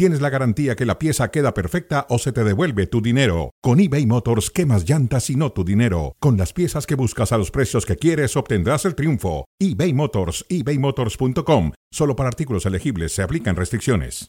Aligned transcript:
tienes 0.00 0.22
la 0.22 0.30
garantía 0.30 0.76
que 0.76 0.86
la 0.86 0.98
pieza 0.98 1.30
queda 1.30 1.52
perfecta 1.52 2.06
o 2.08 2.18
se 2.18 2.32
te 2.32 2.42
devuelve 2.42 2.86
tu 2.86 3.02
dinero. 3.02 3.50
Con 3.60 3.80
eBay 3.80 4.06
Motors, 4.06 4.50
quemas 4.50 4.88
llantas 4.88 5.28
y 5.28 5.36
no 5.36 5.52
tu 5.52 5.62
dinero. 5.62 6.16
Con 6.20 6.38
las 6.38 6.54
piezas 6.54 6.86
que 6.86 6.94
buscas 6.94 7.32
a 7.32 7.36
los 7.36 7.50
precios 7.50 7.84
que 7.84 7.96
quieres, 7.96 8.34
obtendrás 8.34 8.86
el 8.86 8.94
triunfo. 8.94 9.44
eBay 9.58 9.92
Motors, 9.92 10.46
ebaymotors.com. 10.48 11.72
Solo 11.90 12.16
para 12.16 12.30
artículos 12.30 12.64
elegibles 12.64 13.12
se 13.12 13.20
aplican 13.20 13.56
restricciones. 13.56 14.26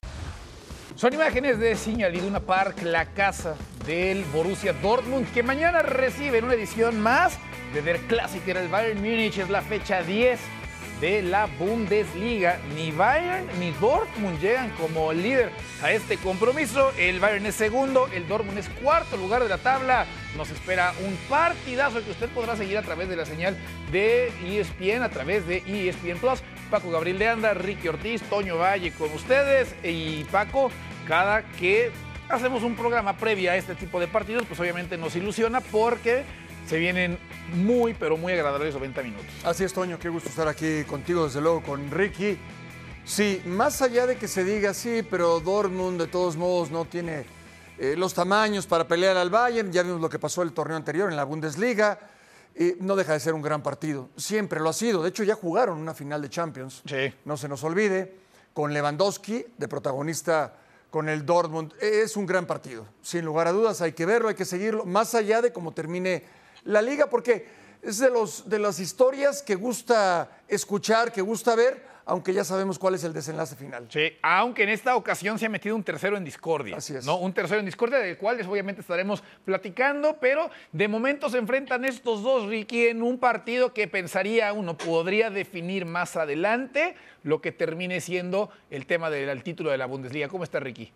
Son 0.96 1.14
imágenes 1.14 1.58
de 1.58 1.78
Signal 1.78 2.18
Iduna 2.18 2.42
Park, 2.42 2.82
la 2.84 3.14
casa 3.14 3.56
del 3.88 4.26
Borussia 4.26 4.74
Dortmund, 4.74 5.32
que 5.32 5.42
mañana 5.42 5.84
recibe 5.84 6.44
una 6.44 6.56
edición 6.56 7.00
más 7.00 7.40
de 7.74 7.82
Der 7.82 8.02
Klassiker. 8.08 8.58
El 8.58 8.68
Bayern 8.68 9.00
Múnich 9.00 9.38
es 9.38 9.50
la 9.50 9.62
fecha 9.62 10.04
10 10.04 10.38
de 11.02 11.24
la 11.24 11.48
Bundesliga. 11.48 12.60
Ni 12.76 12.92
Bayern 12.92 13.48
ni 13.60 13.72
Dortmund 13.72 14.40
llegan 14.40 14.70
como 14.72 15.12
líder 15.12 15.52
a 15.82 15.92
este 15.92 16.18
compromiso. 16.18 16.94
El 16.98 17.20
Bayern 17.20 17.48
es 17.48 17.56
segundo, 17.56 18.08
el 18.14 18.28
Dortmund 18.28 18.60
es 18.60 18.70
cuarto 18.70 19.18
lugar 19.18 19.44
de 19.44 19.50
la 19.50 19.58
tabla. 19.58 20.06
Nos 20.38 20.50
espera 20.52 20.94
un 21.06 21.18
partidazo 21.28 22.04
que 22.04 22.12
usted 22.12 22.30
podrá 22.30 22.56
seguir 22.56 22.78
a 22.78 22.84
través 22.84 23.10
de 23.10 23.16
la 23.18 23.26
señal 23.26 23.58
de 23.92 24.32
ESPN, 24.46 25.02
a 25.02 25.10
través 25.10 25.46
de 25.48 25.58
ESPN 25.68 26.20
Plus. 26.20 26.42
Paco 26.70 26.90
Gabriel 26.92 27.20
de 27.20 27.28
Anda, 27.28 27.54
Ricky 27.54 27.90
Ortiz, 27.90 28.22
Toño 28.24 28.58
Valle 28.58 28.92
con 28.94 29.12
ustedes. 29.12 29.76
Y 29.84 30.24
Paco, 30.26 30.72
cada 31.08 31.42
que 31.44 31.92
hacemos 32.30 32.64
un 32.64 32.76
programa 32.76 33.18
previo 33.18 33.52
a 33.52 33.58
este 33.58 33.76
tipo 33.76 34.00
de 34.00 34.08
partidos, 34.08 34.46
pues 34.48 34.60
obviamente 34.60 34.98
nos 34.98 35.16
ilusiona 35.16 35.60
porque 35.60 36.24
se 36.68 36.78
vienen 36.78 37.18
muy, 37.54 37.94
pero 37.94 38.18
muy 38.18 38.34
agradables 38.34 38.74
90 38.74 39.04
minutos. 39.04 39.26
Así 39.44 39.64
es, 39.64 39.74
Toño, 39.74 40.00
qué 40.00 40.10
gusto 40.10 40.30
estar 40.30 40.48
aquí 40.48 40.84
contigo, 40.86 41.26
desde 41.26 41.42
luego, 41.42 41.62
con 41.64 41.90
Ricky. 41.92 42.38
Sí, 43.04 43.42
más 43.46 43.82
allá 43.82 44.06
de 44.06 44.16
que 44.16 44.28
se 44.28 44.44
diga 44.44 44.74
sí, 44.74 45.02
pero 45.10 45.40
Dortmund 45.40 46.00
de 46.00 46.08
todos 46.08 46.38
modos 46.38 46.70
no 46.72 46.86
tiene 46.86 47.26
eh, 47.80 47.96
los 47.98 48.14
tamaños 48.14 48.68
para 48.68 48.88
pelear 48.88 49.18
al 49.18 49.30
Bayern, 49.32 49.72
ya 49.72 49.82
vimos 49.84 50.00
lo 50.00 50.10
que 50.10 50.20
pasó 50.20 50.44
el 50.44 50.54
torneo 50.54 50.78
anterior 50.78 51.10
en 51.10 51.16
la 51.18 51.24
Bundesliga, 51.24 52.00
eh, 52.54 52.78
no 52.80 52.96
deja 52.96 53.14
de 53.14 53.20
ser 53.20 53.34
un 53.34 53.42
gran 53.42 53.64
partido, 53.64 54.10
siempre 54.18 54.60
lo 54.60 54.70
ha 54.70 54.74
sido, 54.74 55.02
de 55.02 55.10
hecho 55.10 55.24
ya 55.24 55.34
jugaron 55.36 55.80
una 55.80 55.96
final 55.96 56.22
de 56.22 56.30
Champions, 56.30 56.84
Sí. 56.86 57.12
no 57.26 57.38
se 57.38 57.48
nos 57.50 57.64
olvide, 57.64 58.14
con 58.54 58.72
Lewandowski 58.72 59.46
de 59.58 59.68
protagonista 59.68 60.54
con 60.92 61.10
el 61.10 61.26
Dortmund, 61.26 61.74
es 61.82 62.16
un 62.16 62.28
gran 62.28 62.46
partido, 62.46 62.86
sin 63.02 63.26
lugar 63.26 63.48
a 63.48 63.52
dudas, 63.52 63.82
hay 63.82 63.94
que 63.94 64.06
verlo, 64.06 64.28
hay 64.30 64.36
que 64.36 64.46
seguirlo, 64.46 64.86
más 64.86 65.16
allá 65.16 65.42
de 65.42 65.52
cómo 65.52 65.72
termine 65.72 66.24
la 66.64 66.82
liga, 66.82 67.10
porque 67.10 67.46
es 67.82 67.98
de, 67.98 68.10
los, 68.10 68.50
de 68.50 68.60
las 68.60 68.80
historias 68.80 69.42
que 69.42 69.56
gusta 69.56 70.30
escuchar, 70.48 71.12
que 71.12 71.22
gusta 71.22 71.56
ver, 71.56 71.92
aunque 72.06 72.34
ya 72.34 72.44
sabemos 72.44 72.78
cuál 72.78 72.96
es 72.96 73.04
el 73.04 73.14
desenlace 73.14 73.56
final. 73.56 73.88
Sí, 73.90 74.14
aunque 74.22 74.64
en 74.64 74.70
esta 74.70 74.96
ocasión 74.96 75.40
se 75.40 75.46
ha 75.46 75.50
metido 75.50 75.76
un 75.76 75.84
tercero 75.84 76.18
en 76.18 76.24
discordia. 76.24 76.78
Así 76.78 76.96
es. 76.96 77.06
¿no? 77.06 77.18
Un 77.18 77.34
tercero 77.34 77.60
en 77.60 77.66
discordia 77.66 78.00
del 78.00 78.18
cual 78.18 78.40
obviamente 78.48 78.82
estaremos 78.82 79.24
platicando, 79.46 80.18
pero 80.20 80.50
de 80.72 80.88
momento 80.88 81.30
se 81.30 81.38
enfrentan 81.38 81.86
estos 81.86 82.24
dos, 82.24 82.48
Ricky, 82.48 82.88
en 82.88 83.02
un 83.02 83.18
partido 83.18 83.74
que 83.74 83.88
pensaría 83.88 84.52
uno 84.54 84.78
podría 84.78 85.30
definir 85.30 85.86
más 85.86 86.16
adelante 86.18 86.96
lo 87.24 87.42
que 87.42 87.52
termine 87.52 88.02
siendo 88.02 88.50
el 88.70 88.86
tema 88.86 89.10
del 89.10 89.44
título 89.44 89.72
de 89.72 89.78
la 89.78 89.86
Bundesliga. 89.86 90.28
¿Cómo 90.28 90.44
está, 90.44 90.60
Ricky? 90.60 90.92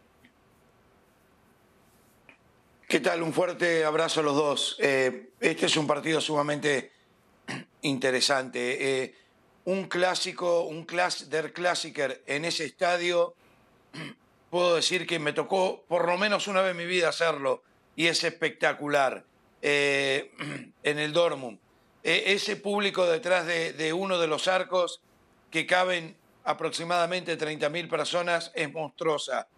¿Qué 2.95 3.01
tal? 3.01 3.23
Un 3.23 3.33
fuerte 3.33 3.83
abrazo 3.83 4.21
a 4.21 4.23
los 4.23 4.35
dos. 4.38 4.77
Eh, 4.79 5.31
este 5.41 5.66
es 5.66 5.75
un 5.75 5.85
partido 5.85 6.22
sumamente 6.22 6.94
interesante. 7.81 9.03
Eh, 9.03 9.16
un 9.66 9.89
clásico, 9.89 10.61
un 10.61 10.85
clas 10.85 11.29
der 11.29 11.51
Klassiker 11.51 12.23
en 12.25 12.45
ese 12.45 12.63
estadio, 12.63 13.35
puedo 14.50 14.78
decir 14.78 15.06
que 15.06 15.19
me 15.19 15.33
tocó 15.33 15.83
por 15.89 16.07
lo 16.07 16.17
menos 16.17 16.47
una 16.47 16.61
vez 16.61 16.72
en 16.72 16.78
mi 16.78 16.85
vida 16.85 17.09
hacerlo 17.09 17.63
y 17.97 18.07
es 18.07 18.23
espectacular. 18.23 19.25
Eh, 19.62 20.31
en 20.83 20.97
el 20.97 21.12
Dortmund. 21.12 21.59
Eh, 22.01 22.23
ese 22.27 22.56
público 22.56 23.06
detrás 23.06 23.45
de, 23.45 23.91
uno 23.91 24.19
de 24.19 24.27
los 24.27 24.47
arcos 24.47 25.01
que 25.51 25.66
caben 25.66 26.16
aproximadamente 26.45 27.38
30.000 27.38 27.89
personas 27.89 28.53
es 28.56 28.72
monstruosa. 28.72 29.50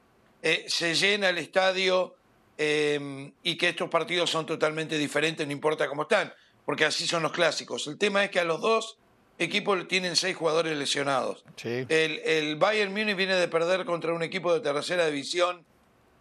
Se 0.41 0.95
llena 0.95 1.29
el 1.29 1.37
estadio 1.37 2.16
eh, 2.57 3.31
y 3.43 3.55
que 3.57 3.69
estos 3.69 3.89
partidos 3.89 4.29
son 4.29 4.45
totalmente 4.45 4.97
diferentes, 4.97 5.45
no 5.45 5.53
importa 5.53 5.87
cómo 5.87 6.03
están, 6.03 6.33
porque 6.65 6.85
así 6.85 7.07
son 7.07 7.23
los 7.23 7.31
clásicos. 7.31 7.87
El 7.87 7.97
tema 7.97 8.23
es 8.23 8.31
que 8.31 8.39
a 8.39 8.43
los 8.43 8.61
dos 8.61 8.97
equipos 9.39 9.87
tienen 9.87 10.15
seis 10.15 10.35
jugadores 10.35 10.77
lesionados. 10.77 11.43
Sí. 11.55 11.85
El, 11.89 12.19
el 12.25 12.55
Bayern 12.55 12.91
Múnich 12.91 13.15
viene 13.15 13.35
de 13.35 13.47
perder 13.47 13.85
contra 13.85 14.13
un 14.13 14.23
equipo 14.23 14.53
de 14.53 14.59
tercera 14.59 15.05
división 15.05 15.63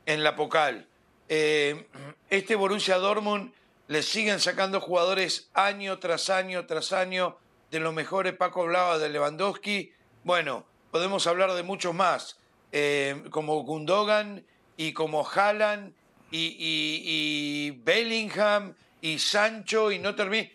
en 0.05 0.23
la 0.23 0.37
Pocal. 0.37 0.87
Eh, 1.29 1.87
este 2.31 2.55
Borussia 2.55 2.99
Dortmund 2.99 3.53
le 3.89 4.03
siguen 4.03 4.41
sacando 4.41 4.81
jugadores 4.81 5.49
año 5.55 5.99
tras 5.99 6.31
año 6.31 6.67
tras 6.67 6.93
año 6.93 7.37
de 7.71 7.81
los 7.81 7.95
mejores. 7.95 8.35
Paco 8.35 8.63
hablaba 8.63 8.99
de 8.99 9.09
Lewandowski. 9.09 9.93
Bueno, 10.25 10.65
podemos 10.91 11.27
hablar 11.27 11.53
de 11.55 11.63
muchos 11.63 11.95
más, 11.95 12.39
eh, 12.73 13.23
como 13.31 13.63
Gundogan 13.63 14.45
y 14.77 14.93
como 14.93 15.27
Haaland 15.29 15.95
y, 16.37 16.57
y- 16.59 17.67
y 17.67 17.71
Bellingham 17.83 18.75
y 19.01 19.19
Sancho 19.19 19.91
y 19.91 19.99
no 19.99 20.15
terminé. 20.15 20.55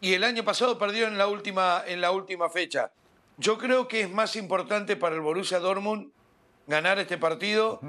Y 0.00 0.14
el 0.14 0.24
año 0.24 0.44
pasado 0.44 0.78
perdió 0.78 1.06
en 1.06 1.16
la 1.16 1.28
última, 1.28 1.82
en 1.86 2.00
la 2.00 2.10
última 2.10 2.50
fecha. 2.50 2.90
Yo 3.38 3.56
creo 3.58 3.86
que 3.88 4.02
es 4.02 4.10
más 4.10 4.34
importante 4.36 4.96
para 4.96 5.14
el 5.14 5.20
Borussia 5.20 5.58
Dortmund 5.58 6.10
ganar 6.66 6.98
este 6.98 7.18
partido 7.18 7.80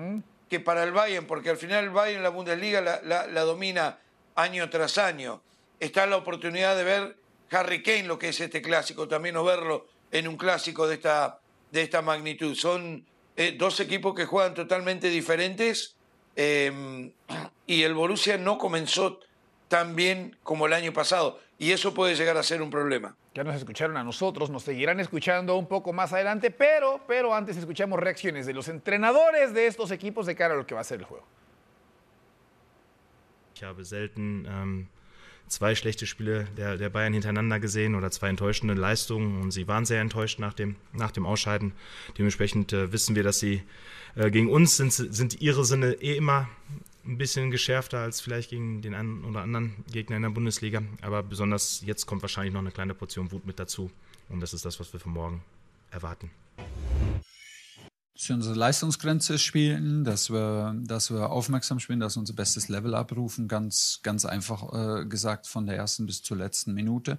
que 0.49 0.59
para 0.59 0.83
el 0.83 0.91
Bayern, 0.91 1.25
porque 1.25 1.49
al 1.49 1.57
final 1.57 1.83
el 1.85 1.89
Bayern 1.89 2.21
la 2.23 2.29
Bundesliga 2.29 2.81
la, 2.81 3.01
la- 3.03 3.27
la 3.27 3.41
domina 3.41 3.97
año 4.35 4.69
tras 4.69 4.97
año. 4.97 5.41
Está 5.79 6.05
la 6.05 6.17
oportunidad 6.17 6.77
de 6.77 6.83
ver 6.83 7.17
Harry 7.51 7.81
Kane, 7.83 8.03
lo 8.03 8.17
que 8.19 8.29
es 8.29 8.39
este 8.39 8.61
clásico, 8.61 9.07
también 9.07 9.35
o 9.37 9.43
verlo 9.43 9.87
en 10.11 10.27
un 10.27 10.37
clásico 10.37 10.87
de 10.87 10.95
esta, 10.95 11.39
de 11.71 11.81
esta 11.81 12.01
magnitud. 12.01 12.55
Son 12.55 13.05
eh, 13.35 13.55
dos 13.57 13.79
equipos 13.79 14.13
que 14.15 14.25
juegan 14.25 14.53
totalmente 14.53 15.09
diferentes 15.09 15.95
eh, 16.35 17.11
y 17.67 17.83
el 17.83 17.93
Borussia 17.93 18.37
no 18.37 18.57
comenzó 18.57 19.19
tan 19.67 19.95
bien 19.95 20.37
como 20.43 20.67
el 20.67 20.73
año 20.73 20.93
pasado 20.93 21.39
y 21.57 21.71
eso 21.71 21.93
puede 21.93 22.15
llegar 22.15 22.37
a 22.37 22.43
ser 22.43 22.61
un 22.61 22.69
problema. 22.69 23.15
Ya 23.33 23.43
nos 23.43 23.55
escucharon 23.55 23.97
a 23.97 24.03
nosotros, 24.03 24.49
nos 24.49 24.63
seguirán 24.63 24.99
escuchando 24.99 25.55
un 25.55 25.65
poco 25.67 25.93
más 25.93 26.13
adelante, 26.13 26.51
pero, 26.51 27.01
pero 27.07 27.33
antes 27.33 27.57
escuchamos 27.57 27.99
reacciones 27.99 28.45
de 28.45 28.53
los 28.53 28.67
entrenadores 28.67 29.53
de 29.53 29.65
estos 29.65 29.89
equipos 29.91 30.27
de 30.27 30.35
cara 30.35 30.53
a 30.53 30.57
lo 30.57 30.67
que 30.67 30.75
va 30.75 30.81
a 30.81 30.83
ser 30.83 30.99
el 30.99 31.05
juego. 31.05 31.25
Ich 33.55 33.63
habe 33.63 33.85
selten 33.85 34.45
ähm, 34.45 34.89
zwei 35.47 35.75
schlechte 35.75 36.05
Spiele 36.05 36.47
der, 36.57 36.77
der 36.77 36.89
Bayern 36.89 37.13
hintereinander 37.13 37.59
gesehen 37.59 37.95
oder 37.95 38.11
zwei 38.11 38.29
enttäuschende 38.29 38.73
Leistungen 38.73 39.41
und 39.41 39.51
sie 39.51 39.67
waren 39.67 39.85
sehr 39.85 40.01
enttäuscht 40.01 40.39
nach 40.39 40.53
dem, 40.53 40.75
nach 40.93 41.11
dem 41.11 41.25
Ausscheiden. 41.25 41.73
Dementsprechend 42.17 42.73
äh, 42.73 42.91
wissen 42.91 43.15
wir, 43.15 43.23
dass 43.23 43.39
sie 43.39 43.63
äh, 44.15 44.31
gegen 44.31 44.49
uns 44.49 44.77
sind, 44.77 44.91
sind 44.91 45.41
ihre 45.41 45.65
Sinne 45.65 45.93
eh 45.93 46.15
immer 46.15 46.49
ein 47.05 47.17
bisschen 47.17 47.51
geschärfter 47.51 47.99
als 47.99 48.21
vielleicht 48.21 48.49
gegen 48.49 48.81
den 48.81 48.93
einen 48.93 49.25
oder 49.25 49.41
anderen 49.41 49.75
Gegner 49.91 50.15
in 50.15 50.21
der 50.21 50.29
Bundesliga. 50.29 50.81
Aber 51.01 51.21
besonders 51.21 51.81
jetzt 51.85 52.05
kommt 52.05 52.21
wahrscheinlich 52.21 52.53
noch 52.53 52.61
eine 52.61 52.71
kleine 52.71 52.93
Portion 52.93 53.31
Wut 53.31 53.45
mit 53.45 53.59
dazu. 53.59 53.91
Und 54.29 54.39
das 54.39 54.53
ist 54.53 54.65
das, 54.65 54.79
was 54.79 54.93
wir 54.93 54.99
von 54.99 55.11
morgen 55.11 55.43
erwarten. 55.91 56.31
Wir 58.15 58.35
unsere 58.35 58.55
Leistungsgrenze 58.55 59.39
spielen, 59.39 60.03
dass 60.03 60.29
wir, 60.29 60.75
dass 60.83 61.11
wir 61.11 61.31
aufmerksam 61.31 61.79
spielen, 61.79 61.99
dass 61.99 62.15
wir 62.15 62.19
unser 62.19 62.35
bestes 62.35 62.69
Level 62.69 62.93
abrufen, 62.93 63.47
ganz, 63.47 63.99
ganz 64.03 64.25
einfach 64.25 65.01
äh, 65.01 65.05
gesagt 65.05 65.47
von 65.47 65.65
der 65.65 65.75
ersten 65.77 66.05
bis 66.05 66.21
zur 66.21 66.37
letzten 66.37 66.73
Minute. 66.73 67.17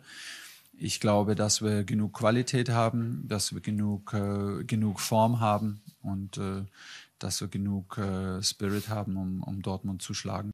Ich 0.77 1.01
glaube, 1.01 1.35
dass 1.35 1.63
wir 1.63 1.85
genug 1.85 2.15
Qualität 2.15 2.69
haben, 2.69 3.25
dass 3.27 3.53
wir 3.53 3.61
genug, 3.61 4.13
äh, 4.13 4.65
genug 4.65 5.01
Form 5.01 5.41
haben 5.41 5.83
und 6.03 6.39
äh, 6.39 6.65
dass 7.19 7.41
wir 7.41 7.49
genug 7.49 7.99
äh, 7.99 8.43
Spirit 8.43 8.89
haben, 8.89 9.17
um, 9.17 9.43
um 9.43 9.63
Dortmund 9.63 10.03
zu 10.03 10.15
schlagen. 10.15 10.54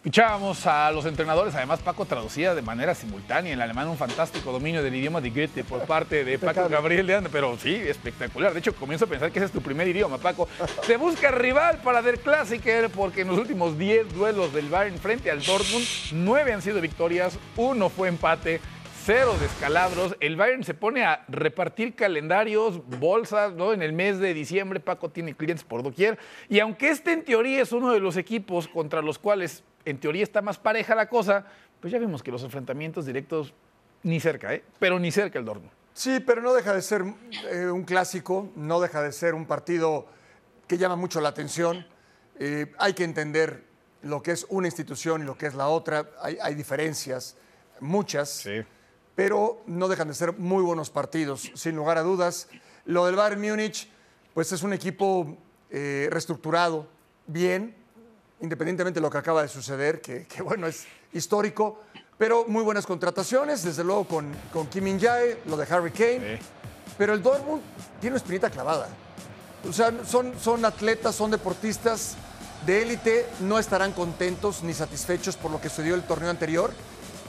Escuchábamos 0.00 0.66
a 0.66 0.90
los 0.92 1.04
entrenadores, 1.04 1.54
además 1.54 1.80
Paco 1.80 2.06
traducía 2.06 2.54
de 2.54 2.62
manera 2.62 2.94
simultánea 2.94 3.52
en 3.52 3.60
alemán 3.60 3.86
un 3.86 3.98
fantástico 3.98 4.50
dominio 4.50 4.82
del 4.82 4.94
idioma 4.94 5.20
de 5.20 5.28
Goethe 5.28 5.62
por 5.62 5.82
parte 5.82 6.24
de 6.24 6.38
Paco 6.38 6.70
Gabriel 6.70 7.06
de 7.06 7.16
Anda, 7.16 7.28
pero 7.30 7.54
sí, 7.58 7.74
espectacular. 7.74 8.54
De 8.54 8.60
hecho, 8.60 8.74
comienzo 8.74 9.04
a 9.04 9.08
pensar 9.08 9.30
que 9.30 9.40
ese 9.40 9.44
es 9.44 9.52
tu 9.52 9.60
primer 9.60 9.86
idioma, 9.86 10.16
Paco. 10.16 10.48
Se 10.86 10.96
busca 10.96 11.30
rival 11.30 11.82
para 11.84 12.00
Der 12.00 12.18
Klassiker 12.18 12.88
porque 12.88 13.20
en 13.20 13.28
los 13.28 13.36
últimos 13.36 13.76
10 13.76 14.14
duelos 14.14 14.54
del 14.54 14.70
Bayern 14.70 14.96
frente 14.96 15.30
al 15.30 15.44
Dortmund, 15.44 15.84
9 16.12 16.50
han 16.54 16.62
sido 16.62 16.80
victorias, 16.80 17.38
uno 17.58 17.90
fue 17.90 18.08
empate, 18.08 18.62
cero 19.04 19.34
descalabros. 19.40 20.16
El 20.20 20.36
Bayern 20.36 20.64
se 20.64 20.74
pone 20.74 21.04
a 21.04 21.24
repartir 21.28 21.94
calendarios, 21.94 22.86
bolsas, 22.98 23.52
¿no? 23.54 23.72
En 23.72 23.82
el 23.82 23.92
mes 23.92 24.18
de 24.18 24.34
diciembre, 24.34 24.80
Paco 24.80 25.10
tiene 25.10 25.34
clientes 25.34 25.64
por 25.64 25.82
doquier. 25.82 26.18
Y 26.48 26.60
aunque 26.60 26.90
este 26.90 27.12
en 27.12 27.24
teoría 27.24 27.62
es 27.62 27.72
uno 27.72 27.92
de 27.92 28.00
los 28.00 28.16
equipos 28.16 28.68
contra 28.68 29.02
los 29.02 29.18
cuales 29.18 29.64
en 29.84 29.98
teoría 29.98 30.22
está 30.22 30.42
más 30.42 30.58
pareja 30.58 30.94
la 30.94 31.08
cosa, 31.08 31.46
pues 31.80 31.92
ya 31.92 31.98
vimos 31.98 32.22
que 32.22 32.30
los 32.30 32.42
enfrentamientos 32.42 33.06
directos 33.06 33.54
ni 34.02 34.20
cerca, 34.20 34.54
¿eh? 34.54 34.62
Pero 34.78 34.98
ni 34.98 35.10
cerca 35.10 35.38
el 35.38 35.44
Dortmund. 35.44 35.72
Sí, 35.92 36.20
pero 36.20 36.40
no 36.40 36.54
deja 36.54 36.74
de 36.74 36.82
ser 36.82 37.02
eh, 37.50 37.66
un 37.66 37.84
clásico, 37.84 38.50
no 38.56 38.80
deja 38.80 39.02
de 39.02 39.12
ser 39.12 39.34
un 39.34 39.46
partido 39.46 40.06
que 40.66 40.78
llama 40.78 40.96
mucho 40.96 41.20
la 41.20 41.30
atención. 41.30 41.86
Eh, 42.38 42.72
hay 42.78 42.94
que 42.94 43.04
entender 43.04 43.64
lo 44.02 44.22
que 44.22 44.30
es 44.32 44.46
una 44.48 44.68
institución 44.68 45.22
y 45.22 45.24
lo 45.24 45.36
que 45.36 45.46
es 45.46 45.54
la 45.54 45.68
otra. 45.68 46.08
Hay, 46.22 46.38
hay 46.40 46.54
diferencias, 46.54 47.36
muchas, 47.80 48.30
Sí. 48.30 48.62
Pero 49.20 49.60
no 49.66 49.86
dejan 49.88 50.08
de 50.08 50.14
ser 50.14 50.32
muy 50.38 50.62
buenos 50.62 50.88
partidos, 50.88 51.52
sin 51.54 51.76
lugar 51.76 51.98
a 51.98 52.02
dudas. 52.02 52.48
Lo 52.86 53.04
del 53.04 53.16
Bayern 53.16 53.38
Múnich, 53.38 53.86
pues 54.32 54.50
es 54.50 54.62
un 54.62 54.72
equipo 54.72 55.36
eh, 55.68 56.08
reestructurado, 56.10 56.86
bien, 57.26 57.76
independientemente 58.40 58.98
de 58.98 59.02
lo 59.02 59.10
que 59.10 59.18
acaba 59.18 59.42
de 59.42 59.48
suceder, 59.48 60.00
que, 60.00 60.24
que, 60.24 60.40
bueno, 60.40 60.66
es 60.66 60.86
histórico, 61.12 61.82
pero 62.16 62.46
muy 62.46 62.64
buenas 62.64 62.86
contrataciones, 62.86 63.62
desde 63.62 63.84
luego 63.84 64.04
con, 64.08 64.32
con 64.54 64.68
Kim 64.68 64.84
Min-jae, 64.84 65.40
lo 65.44 65.58
de 65.58 65.66
Harry 65.70 65.90
Kane, 65.90 66.38
pero 66.96 67.12
el 67.12 67.22
Dortmund 67.22 67.60
tiene 68.00 68.14
una 68.14 68.22
espinita 68.22 68.48
clavada. 68.48 68.88
O 69.68 69.72
sea, 69.74 69.92
son, 70.06 70.32
son 70.40 70.64
atletas, 70.64 71.14
son 71.14 71.30
deportistas 71.30 72.16
de 72.64 72.80
élite, 72.80 73.26
no 73.40 73.58
estarán 73.58 73.92
contentos 73.92 74.62
ni 74.62 74.72
satisfechos 74.72 75.36
por 75.36 75.50
lo 75.50 75.60
que 75.60 75.68
sucedió 75.68 75.94
el 75.94 76.04
torneo 76.04 76.30
anterior. 76.30 76.72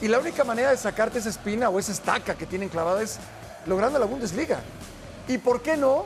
Y 0.01 0.07
la 0.07 0.18
única 0.18 0.44
manera 0.44 0.71
de 0.71 0.77
sacarte 0.77 1.19
esa 1.19 1.30
espina 1.30 1.69
o 1.69 1.77
esa 1.77 1.92
estaca 1.92 2.36
que 2.36 2.48
tienen 2.48 2.69
clavada 2.69 3.03
es 3.03 3.19
logrando 3.68 4.00
la 4.00 4.06
Bundesliga. 4.06 4.59
¿Y 5.27 5.38
por 5.38 5.62
qué 5.62 5.77
no, 5.77 6.06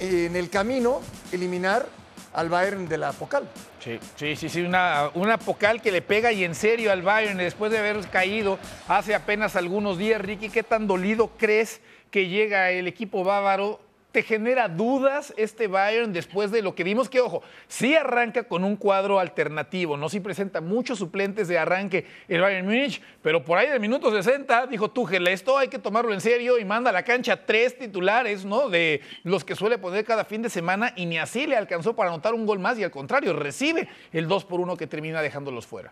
en 0.00 0.34
el 0.34 0.50
camino, 0.50 1.00
eliminar 1.30 1.86
al 2.34 2.48
Bayern 2.48 2.88
de 2.88 2.98
la 2.98 3.12
Pocal? 3.12 3.48
Sí, 3.78 4.00
sí, 4.16 4.34
sí, 4.34 4.48
sí, 4.48 4.62
una, 4.62 5.10
una 5.14 5.38
Pocal 5.38 5.80
que 5.80 5.92
le 5.92 6.02
pega 6.02 6.32
y 6.32 6.42
en 6.42 6.56
serio 6.56 6.90
al 6.90 7.02
Bayern 7.02 7.38
después 7.38 7.70
de 7.70 7.78
haber 7.78 8.04
caído 8.08 8.58
hace 8.88 9.14
apenas 9.14 9.54
algunos 9.54 9.98
días. 9.98 10.20
Ricky, 10.20 10.48
¿qué 10.48 10.64
tan 10.64 10.88
dolido 10.88 11.30
crees 11.38 11.80
que 12.10 12.26
llega 12.26 12.70
el 12.70 12.88
equipo 12.88 13.22
bávaro? 13.22 13.78
¿Te 14.12 14.22
genera 14.22 14.68
dudas 14.68 15.32
este 15.38 15.68
Bayern 15.68 16.12
después 16.12 16.50
de 16.50 16.60
lo 16.60 16.74
que 16.74 16.84
vimos? 16.84 17.08
Que, 17.08 17.20
ojo, 17.20 17.42
sí 17.66 17.94
arranca 17.94 18.44
con 18.44 18.62
un 18.62 18.76
cuadro 18.76 19.18
alternativo, 19.18 19.96
no 19.96 20.10
sí 20.10 20.20
presenta 20.20 20.60
muchos 20.60 20.98
suplentes 20.98 21.48
de 21.48 21.58
arranque 21.58 22.06
el 22.28 22.42
Bayern 22.42 22.66
Múnich, 22.66 23.00
pero 23.22 23.42
por 23.42 23.56
ahí 23.56 23.70
del 23.70 23.80
minuto 23.80 24.12
60 24.12 24.66
dijo 24.66 24.90
Tuchel, 24.90 25.26
esto 25.28 25.56
hay 25.56 25.68
que 25.68 25.78
tomarlo 25.78 26.12
en 26.12 26.20
serio 26.20 26.58
y 26.58 26.64
manda 26.66 26.90
a 26.90 26.92
la 26.92 27.04
cancha 27.04 27.46
tres 27.46 27.78
titulares, 27.78 28.44
¿no? 28.44 28.68
De 28.68 29.00
los 29.24 29.44
que 29.44 29.56
suele 29.56 29.78
poner 29.78 30.04
cada 30.04 30.26
fin 30.26 30.42
de 30.42 30.50
semana 30.50 30.92
y 30.94 31.06
ni 31.06 31.16
así 31.16 31.46
le 31.46 31.56
alcanzó 31.56 31.96
para 31.96 32.10
anotar 32.10 32.34
un 32.34 32.44
gol 32.44 32.58
más 32.58 32.78
y 32.78 32.84
al 32.84 32.90
contrario, 32.90 33.32
recibe 33.32 33.88
el 34.12 34.28
2 34.28 34.44
por 34.44 34.60
1 34.60 34.76
que 34.76 34.86
termina 34.86 35.22
dejándolos 35.22 35.66
fuera. 35.66 35.90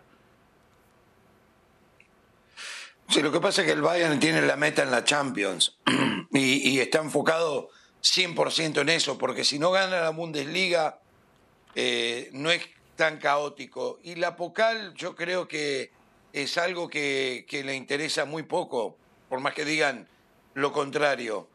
Sí, 3.09 3.23
lo 3.23 3.31
que 3.31 3.41
pasa 3.41 3.61
es 3.61 3.67
que 3.67 3.73
el 3.73 3.81
Bayern 3.81 4.19
tiene 4.19 4.43
la 4.43 4.55
meta 4.57 4.83
en 4.83 4.91
la 4.91 5.03
Champions 5.03 5.79
y, 6.31 6.69
y 6.69 6.79
está 6.79 6.99
enfocado 6.99 7.69
100% 8.01 8.81
en 8.81 8.89
eso, 8.89 9.17
porque 9.17 9.43
si 9.43 9.59
no 9.59 9.71
gana 9.71 10.01
la 10.01 10.09
Bundesliga 10.09 10.99
eh, 11.75 12.29
no 12.33 12.51
es 12.51 12.67
tan 12.95 13.17
caótico. 13.17 13.99
Y 14.03 14.15
la 14.15 14.35
Pocal 14.35 14.93
yo 14.95 15.15
creo 15.15 15.47
que 15.47 15.91
es 16.33 16.57
algo 16.57 16.89
que, 16.89 17.45
le 17.49 17.75
interesa 17.75 18.25
muy 18.25 18.43
poco, 18.43 18.97
por 19.29 19.39
más 19.39 19.53
que 19.53 19.65
digan 19.65 20.07
lo 20.53 20.71
contrario. 20.71 21.47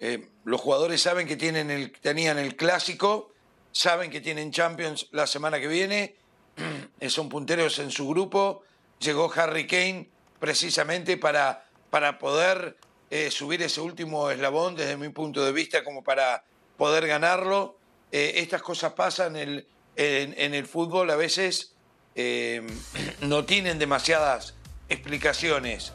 Eh, 0.00 0.28
los 0.44 0.60
jugadores 0.60 1.00
saben 1.00 1.26
que 1.26 1.36
tienen 1.36 1.70
el, 1.70 1.92
tenían 1.92 2.38
el 2.38 2.56
clásico, 2.56 3.32
saben 3.72 4.10
que 4.10 4.20
tienen 4.20 4.50
Champions 4.50 5.08
la 5.12 5.26
semana 5.26 5.60
que 5.60 5.68
viene, 5.68 6.16
son 7.08 7.28
punteros 7.28 7.78
en 7.78 7.90
su 7.90 8.08
grupo. 8.08 8.62
Llegó 8.98 9.32
Harry 9.34 9.66
Kane 9.66 10.08
precisamente 10.38 11.16
para, 11.16 11.66
para 11.90 12.18
poder 12.18 12.76
eh, 13.16 13.30
subir 13.30 13.62
ese 13.62 13.80
último 13.80 14.28
eslabón 14.28 14.74
desde 14.74 14.96
mi 14.96 15.08
punto 15.08 15.44
de 15.44 15.52
vista 15.52 15.84
como 15.84 16.02
para 16.02 16.42
poder 16.76 17.06
ganarlo. 17.06 17.78
Eh, 18.10 18.32
estas 18.38 18.60
cosas 18.60 18.94
pasan 18.94 19.36
en 19.36 19.64
el, 19.94 20.66
fútbol, 20.66 21.08
a 21.10 21.14
veces 21.14 21.76
eh, 22.16 22.66
no 23.20 23.44
tienen 23.44 23.78
demasiadas 23.78 24.54
explicaciones, 24.88 25.92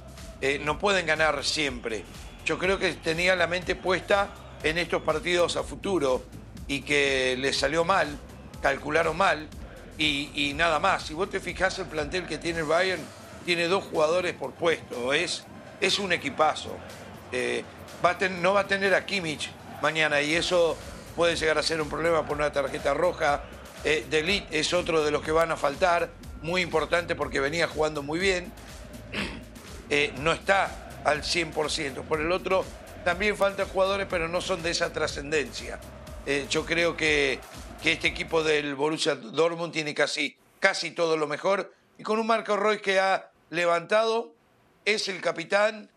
no 0.62 0.80
pueden 0.80 1.06
ganar 1.06 1.44
siempre. 1.44 2.06
Yo 2.45 2.57
creo 2.57 2.80
que 2.80 2.94
tenía 2.94 3.36
la 3.36 3.48
mente 3.48 3.75
puesta 3.75 4.30
en 4.63 4.77
estos 4.77 5.01
partidos 5.01 5.57
a 5.57 5.63
futuro 5.63 6.24
y 6.69 6.83
que 6.83 7.36
les 7.38 7.57
salió 7.57 7.83
mal, 7.83 8.18
calcularon 8.62 9.18
mal 9.18 9.50
y, 9.98 10.54
nada 10.56 10.80
más. 10.80 11.04
Si 11.04 11.13
vos 11.13 11.30
te 11.30 11.42
fijás 11.42 11.80
el 11.80 11.88
plantel 11.88 12.25
que 12.27 12.38
tiene 12.38 12.60
el 12.60 12.66
Bayern, 12.66 13.04
tiene 13.45 13.68
dos 13.68 13.83
jugadores 13.83 14.36
por 14.36 14.54
puesto, 14.54 15.12
es, 15.12 15.44
es 15.81 16.00
un 16.00 16.13
equipazo. 16.13 16.77
Eh, 17.31 17.63
no 18.41 18.53
va 18.53 18.61
a 18.61 18.67
tener 18.67 18.93
a 18.93 19.05
Kimmich 19.05 19.51
mañana 19.81 20.21
y 20.21 20.33
eso 20.33 20.77
puede 21.15 21.35
llegar 21.35 21.57
a 21.57 21.63
ser 21.63 21.81
un 21.81 21.89
problema 21.89 22.25
por 22.25 22.37
una 22.37 22.51
tarjeta 22.51 22.93
roja. 22.93 23.43
Eh, 23.83 24.05
De 24.09 24.23
Ligt 24.23 24.47
es 24.51 24.73
otro 24.73 25.03
de 25.03 25.11
los 25.11 25.21
que 25.21 25.31
van 25.31 25.51
a 25.51 25.57
faltar, 25.57 26.09
muy 26.41 26.61
importante 26.61 27.15
porque 27.15 27.39
venía 27.39 27.67
jugando 27.67 28.03
muy 28.03 28.19
bien. 28.19 28.51
Eh, 29.91 30.13
no 30.19 30.31
está 30.31 31.01
al 31.03 31.23
100%. 31.23 32.03
Por 32.03 32.21
el 32.21 32.31
otro, 32.31 32.63
también 33.03 33.35
faltan 33.35 33.67
jugadores, 33.67 34.05
pero 34.07 34.27
no 34.27 34.39
son 34.39 34.61
de 34.61 34.69
esa 34.69 34.93
trascendencia. 34.93 35.79
Eh, 36.27 36.45
yo 36.47 36.63
creo 36.63 36.95
que, 36.95 37.39
este 37.83 38.07
equipo 38.07 38.43
del 38.43 38.75
Borussia 38.75 39.15
Dortmund 39.15 39.73
tiene 39.73 39.95
casi, 39.95 40.37
casi 40.59 40.91
todo 40.91 41.17
lo 41.17 41.25
mejor. 41.25 41.73
Y 41.97 42.03
con 42.03 42.19
un 42.19 42.27
Marco 42.27 42.55
Roy 42.55 42.81
que 42.81 42.99
ha 42.99 43.31
levantado, 43.49 44.35
es 44.85 45.07
el 45.07 45.21
capitán, 45.21 45.89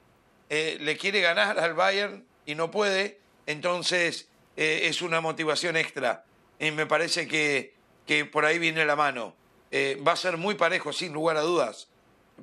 eh, 0.55 0.77
le 0.83 0.99
quiere 0.99 1.23
ganar 1.23 1.59
al 1.59 1.73
Bayern 1.73 2.27
y 2.45 2.55
no 2.55 2.71
puede, 2.71 3.19
entonces 3.47 4.29
eh, 4.59 4.81
es 4.85 5.01
una 5.01 5.23
motivación 5.23 5.79
extra. 5.79 6.27
Y 6.59 6.73
me 6.73 6.85
parece 6.85 7.27
que, 7.27 7.75
que 8.07 8.27
por 8.27 8.45
ahí 8.45 8.59
viene 8.59 8.85
la 8.85 8.95
mano. 8.95 9.35
Eh, 9.71 9.99
va 10.07 10.13
a 10.13 10.17
ser 10.17 10.37
muy 10.37 10.55
parejo, 10.55 10.93
sin 10.93 11.15
lugar 11.15 11.39
a 11.39 11.41
dudas. 11.41 11.89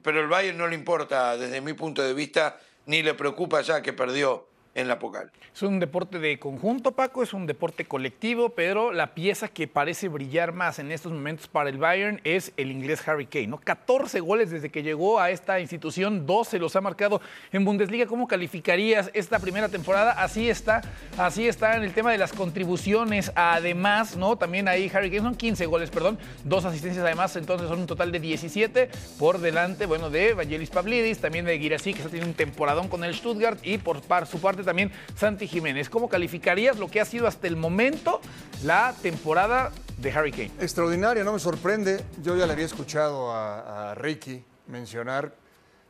Pero 0.02 0.22
el 0.22 0.28
Bayern 0.28 0.58
no 0.58 0.68
le 0.68 0.74
importa, 0.74 1.38
desde 1.38 1.62
mi 1.62 1.74
punto 1.74 2.02
de 2.02 2.16
vista, 2.16 2.60
ni 2.88 3.04
le 3.04 3.14
preocupa 3.14 3.62
ya 3.62 3.84
que 3.84 3.94
perdió 3.94 4.48
en 4.76 4.88
la 4.88 5.00
Pocal. 5.00 5.32
Es 5.54 5.64
un 5.64 5.80
deporte 5.80 6.20
de 6.20 6.40
conjunto, 6.40 6.92
Paco, 6.92 7.24
es 7.24 7.34
un 7.34 7.46
deporte 7.46 7.86
colectivo, 7.86 8.50
pero 8.50 8.92
la 8.92 9.14
pieza 9.14 9.48
que 9.48 9.68
parece 9.68 10.08
brillar 10.08 10.54
más 10.54 10.80
en 10.80 10.92
estos 10.92 11.12
momentos 11.12 11.48
para 11.48 11.70
el 11.70 11.78
Bayern 11.78 12.22
es 12.24 12.54
el 12.56 12.72
inglés 12.72 13.06
Harry 13.08 13.26
Kane, 13.26 13.48
¿no? 13.48 13.60
14 13.60 14.20
goles 14.20 14.52
desde 14.52 14.70
que 14.70 14.84
llegó 14.84 15.20
a 15.20 15.32
esta 15.32 15.60
institución, 15.60 16.26
12 16.26 16.60
los 16.60 16.76
ha 16.76 16.82
marcado 16.82 17.20
en 17.52 17.66
Bundesliga. 17.66 18.06
¿Cómo 18.06 18.28
calificarías 18.28 19.10
esta 19.14 19.40
primera 19.40 19.70
temporada? 19.70 20.12
Así 20.12 20.50
está, 20.50 20.82
así 21.18 21.48
está 21.48 21.76
en 21.76 21.84
el 21.84 21.94
tema 21.94 22.12
de 22.12 22.18
las 22.18 22.32
contribuciones. 22.32 23.32
Además, 23.36 24.16
¿no? 24.16 24.38
También 24.38 24.68
ahí 24.68 24.90
Harry 24.94 25.10
Kane 25.10 25.24
son 25.24 25.36
15 25.36 25.66
goles, 25.66 25.90
perdón, 25.90 26.18
dos 26.44 26.66
asistencias 26.66 27.04
además, 27.04 27.36
entonces 27.36 27.68
son 27.68 27.80
un 27.80 27.88
total 27.88 28.12
de 28.12 28.20
17 28.20 28.90
por 29.18 29.40
delante, 29.40 29.86
bueno, 29.86 30.10
de 30.10 30.34
Vangelis 30.34 30.70
Pavlidis, 30.70 31.20
también 31.20 31.46
de 31.46 31.58
Girassi, 31.58 31.94
que 31.94 32.00
está 32.00 32.10
teniendo 32.10 32.30
un 32.30 32.36
temporadón 32.36 32.88
con 32.88 33.04
el 33.04 33.14
Stuttgart 33.16 33.60
y 33.64 33.78
por 33.78 34.02
su 34.26 34.40
parte 34.40 34.59
también 34.64 34.92
Santi 35.16 35.48
Jiménez. 35.48 35.90
¿Cómo 35.90 36.10
calificarías 36.10 36.78
lo 36.78 36.90
que 36.90 37.02
ha 37.02 37.06
sido 37.06 37.28
hasta 37.28 37.48
el 37.48 37.56
momento 37.56 38.22
la 38.64 38.94
temporada 39.02 39.72
de 39.98 40.12
Harry 40.12 40.32
Kane? 40.32 40.52
Extraordinaria, 40.60 41.24
no 41.24 41.34
me 41.34 41.40
sorprende. 41.40 42.04
Yo 42.22 42.36
ya 42.36 42.46
le 42.46 42.54
había 42.54 42.66
escuchado 42.66 43.32
a, 43.32 43.92
a 43.92 43.96
Ricky 43.96 44.44
mencionar 44.68 45.34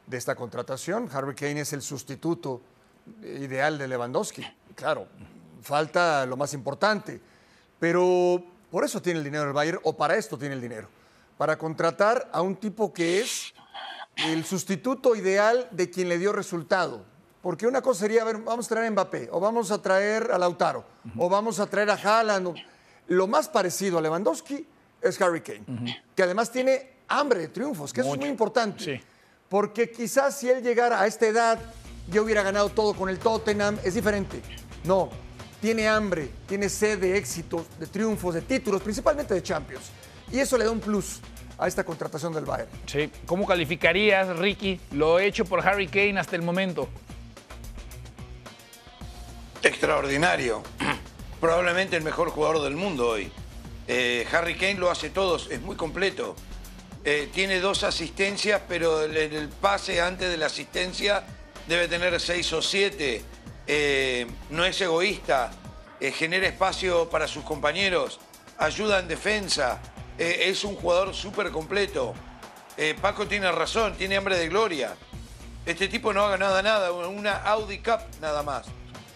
de 0.07 0.17
esta 0.17 0.35
contratación. 0.35 1.09
Harry 1.13 1.35
Kane 1.35 1.61
es 1.61 1.73
el 1.73 1.81
sustituto 1.81 2.61
ideal 3.23 3.77
de 3.77 3.87
Lewandowski. 3.87 4.45
Claro, 4.75 5.07
falta 5.61 6.25
lo 6.25 6.37
más 6.37 6.53
importante, 6.53 7.19
pero 7.79 8.43
por 8.71 8.83
eso 8.83 9.01
tiene 9.01 9.19
el 9.19 9.25
dinero 9.25 9.45
el 9.45 9.53
Bayern, 9.53 9.79
o 9.83 9.95
para 9.95 10.15
esto 10.15 10.37
tiene 10.37 10.55
el 10.55 10.61
dinero, 10.61 10.87
para 11.37 11.57
contratar 11.57 12.29
a 12.31 12.41
un 12.41 12.55
tipo 12.55 12.93
que 12.93 13.19
es 13.19 13.53
el 14.27 14.45
sustituto 14.45 15.15
ideal 15.15 15.67
de 15.71 15.89
quien 15.89 16.09
le 16.09 16.17
dio 16.17 16.33
resultado. 16.33 17.05
Porque 17.41 17.65
una 17.65 17.81
cosa 17.81 18.01
sería, 18.01 18.21
a 18.21 18.25
ver, 18.25 18.37
vamos 18.37 18.65
a 18.65 18.69
traer 18.69 18.87
a 18.87 18.91
Mbappé, 18.91 19.29
o 19.31 19.39
vamos 19.39 19.71
a 19.71 19.81
traer 19.81 20.31
a 20.31 20.37
Lautaro, 20.37 20.83
o 21.17 21.29
vamos 21.29 21.59
a 21.59 21.67
traer 21.67 21.89
a 21.89 21.93
Haaland. 21.93 22.55
Lo 23.07 23.27
más 23.27 23.47
parecido 23.47 23.97
a 23.97 24.01
Lewandowski 24.01 24.67
es 25.01 25.21
Harry 25.21 25.41
Kane, 25.41 26.03
que 26.15 26.23
además 26.23 26.51
tiene 26.51 26.89
hambre 27.07 27.39
de 27.39 27.47
triunfos, 27.47 27.93
que 27.93 28.01
eso 28.01 28.13
es 28.13 28.19
muy 28.19 28.29
importante. 28.29 28.83
Sí. 28.83 29.01
Porque 29.47 29.89
quizás 29.89 30.37
si 30.37 30.49
él 30.49 30.61
llegara 30.61 31.01
a 31.01 31.07
esta 31.07 31.25
edad, 31.25 31.59
ya 32.11 32.21
hubiera 32.21 32.43
ganado 32.43 32.69
todo 32.69 32.93
con 32.93 33.09
el 33.09 33.17
Tottenham, 33.19 33.77
es 33.83 33.93
diferente. 33.93 34.41
No, 34.83 35.09
tiene 35.61 35.87
hambre, 35.87 36.29
tiene 36.47 36.69
sed 36.69 36.99
de 36.99 37.17
éxitos, 37.17 37.65
de 37.79 37.87
triunfos, 37.87 38.35
de 38.35 38.41
títulos, 38.41 38.81
principalmente 38.81 39.33
de 39.33 39.41
Champions. 39.41 39.91
Y 40.31 40.39
eso 40.39 40.57
le 40.57 40.65
da 40.65 40.71
un 40.71 40.79
plus. 40.79 41.21
a 41.59 41.67
esta 41.67 41.83
contratación 41.83 42.33
del 42.33 42.45
Bayern. 42.45 42.69
Sí. 42.85 43.11
¿Cómo 43.25 43.45
calificarías, 43.45 44.37
Ricky, 44.37 44.79
lo 44.91 45.19
hecho 45.19 45.45
por 45.45 45.65
Harry 45.67 45.87
Kane 45.87 46.19
hasta 46.19 46.35
el 46.35 46.41
momento? 46.41 46.87
Extraordinario. 49.61 50.63
Probablemente 51.41 51.97
el 51.97 52.03
mejor 52.03 52.29
jugador 52.29 52.63
del 52.63 52.75
mundo 52.75 53.09
hoy. 53.09 53.31
Eh, 53.87 54.25
Harry 54.31 54.55
Kane 54.55 54.75
lo 54.75 54.89
hace 54.89 55.09
todo, 55.09 55.35
es 55.35 55.61
muy 55.61 55.75
completo. 55.75 56.35
Eh, 57.03 57.29
tiene 57.33 57.59
dos 57.59 57.83
asistencias, 57.83 58.61
pero 58.67 59.03
el, 59.03 59.49
pase 59.61 60.01
antes 60.01 60.29
de 60.29 60.37
la 60.37 60.45
asistencia 60.45 61.23
debe 61.67 61.87
tener 61.87 62.19
seis 62.19 62.51
o 62.53 62.61
siete. 62.61 63.23
Eh, 63.67 64.27
no 64.49 64.65
es 64.65 64.79
egoísta, 64.81 65.51
genera 65.99 66.47
espacio 66.47 67.09
para 67.09 67.27
sus 67.27 67.43
compañeros, 67.43 68.19
ayuda 68.57 68.99
en 68.99 69.07
defensa, 69.07 69.79
es 70.17 70.63
un 70.63 70.75
jugador 70.75 71.13
súper 71.13 71.51
completo. 71.51 72.15
Paco 73.01 73.27
tiene 73.27 73.51
razón, 73.51 73.93
tiene 73.95 74.17
hambre 74.17 74.37
de 74.37 74.47
gloria. 74.47 74.95
Este 75.65 75.87
tipo 75.87 76.13
no 76.13 76.25
ha 76.25 76.29
ganado 76.31 76.61
nada, 76.63 76.91
una 76.91 77.33
Audi 77.43 77.77
Cup 77.79 77.99
nada 78.21 78.41
más 78.41 78.65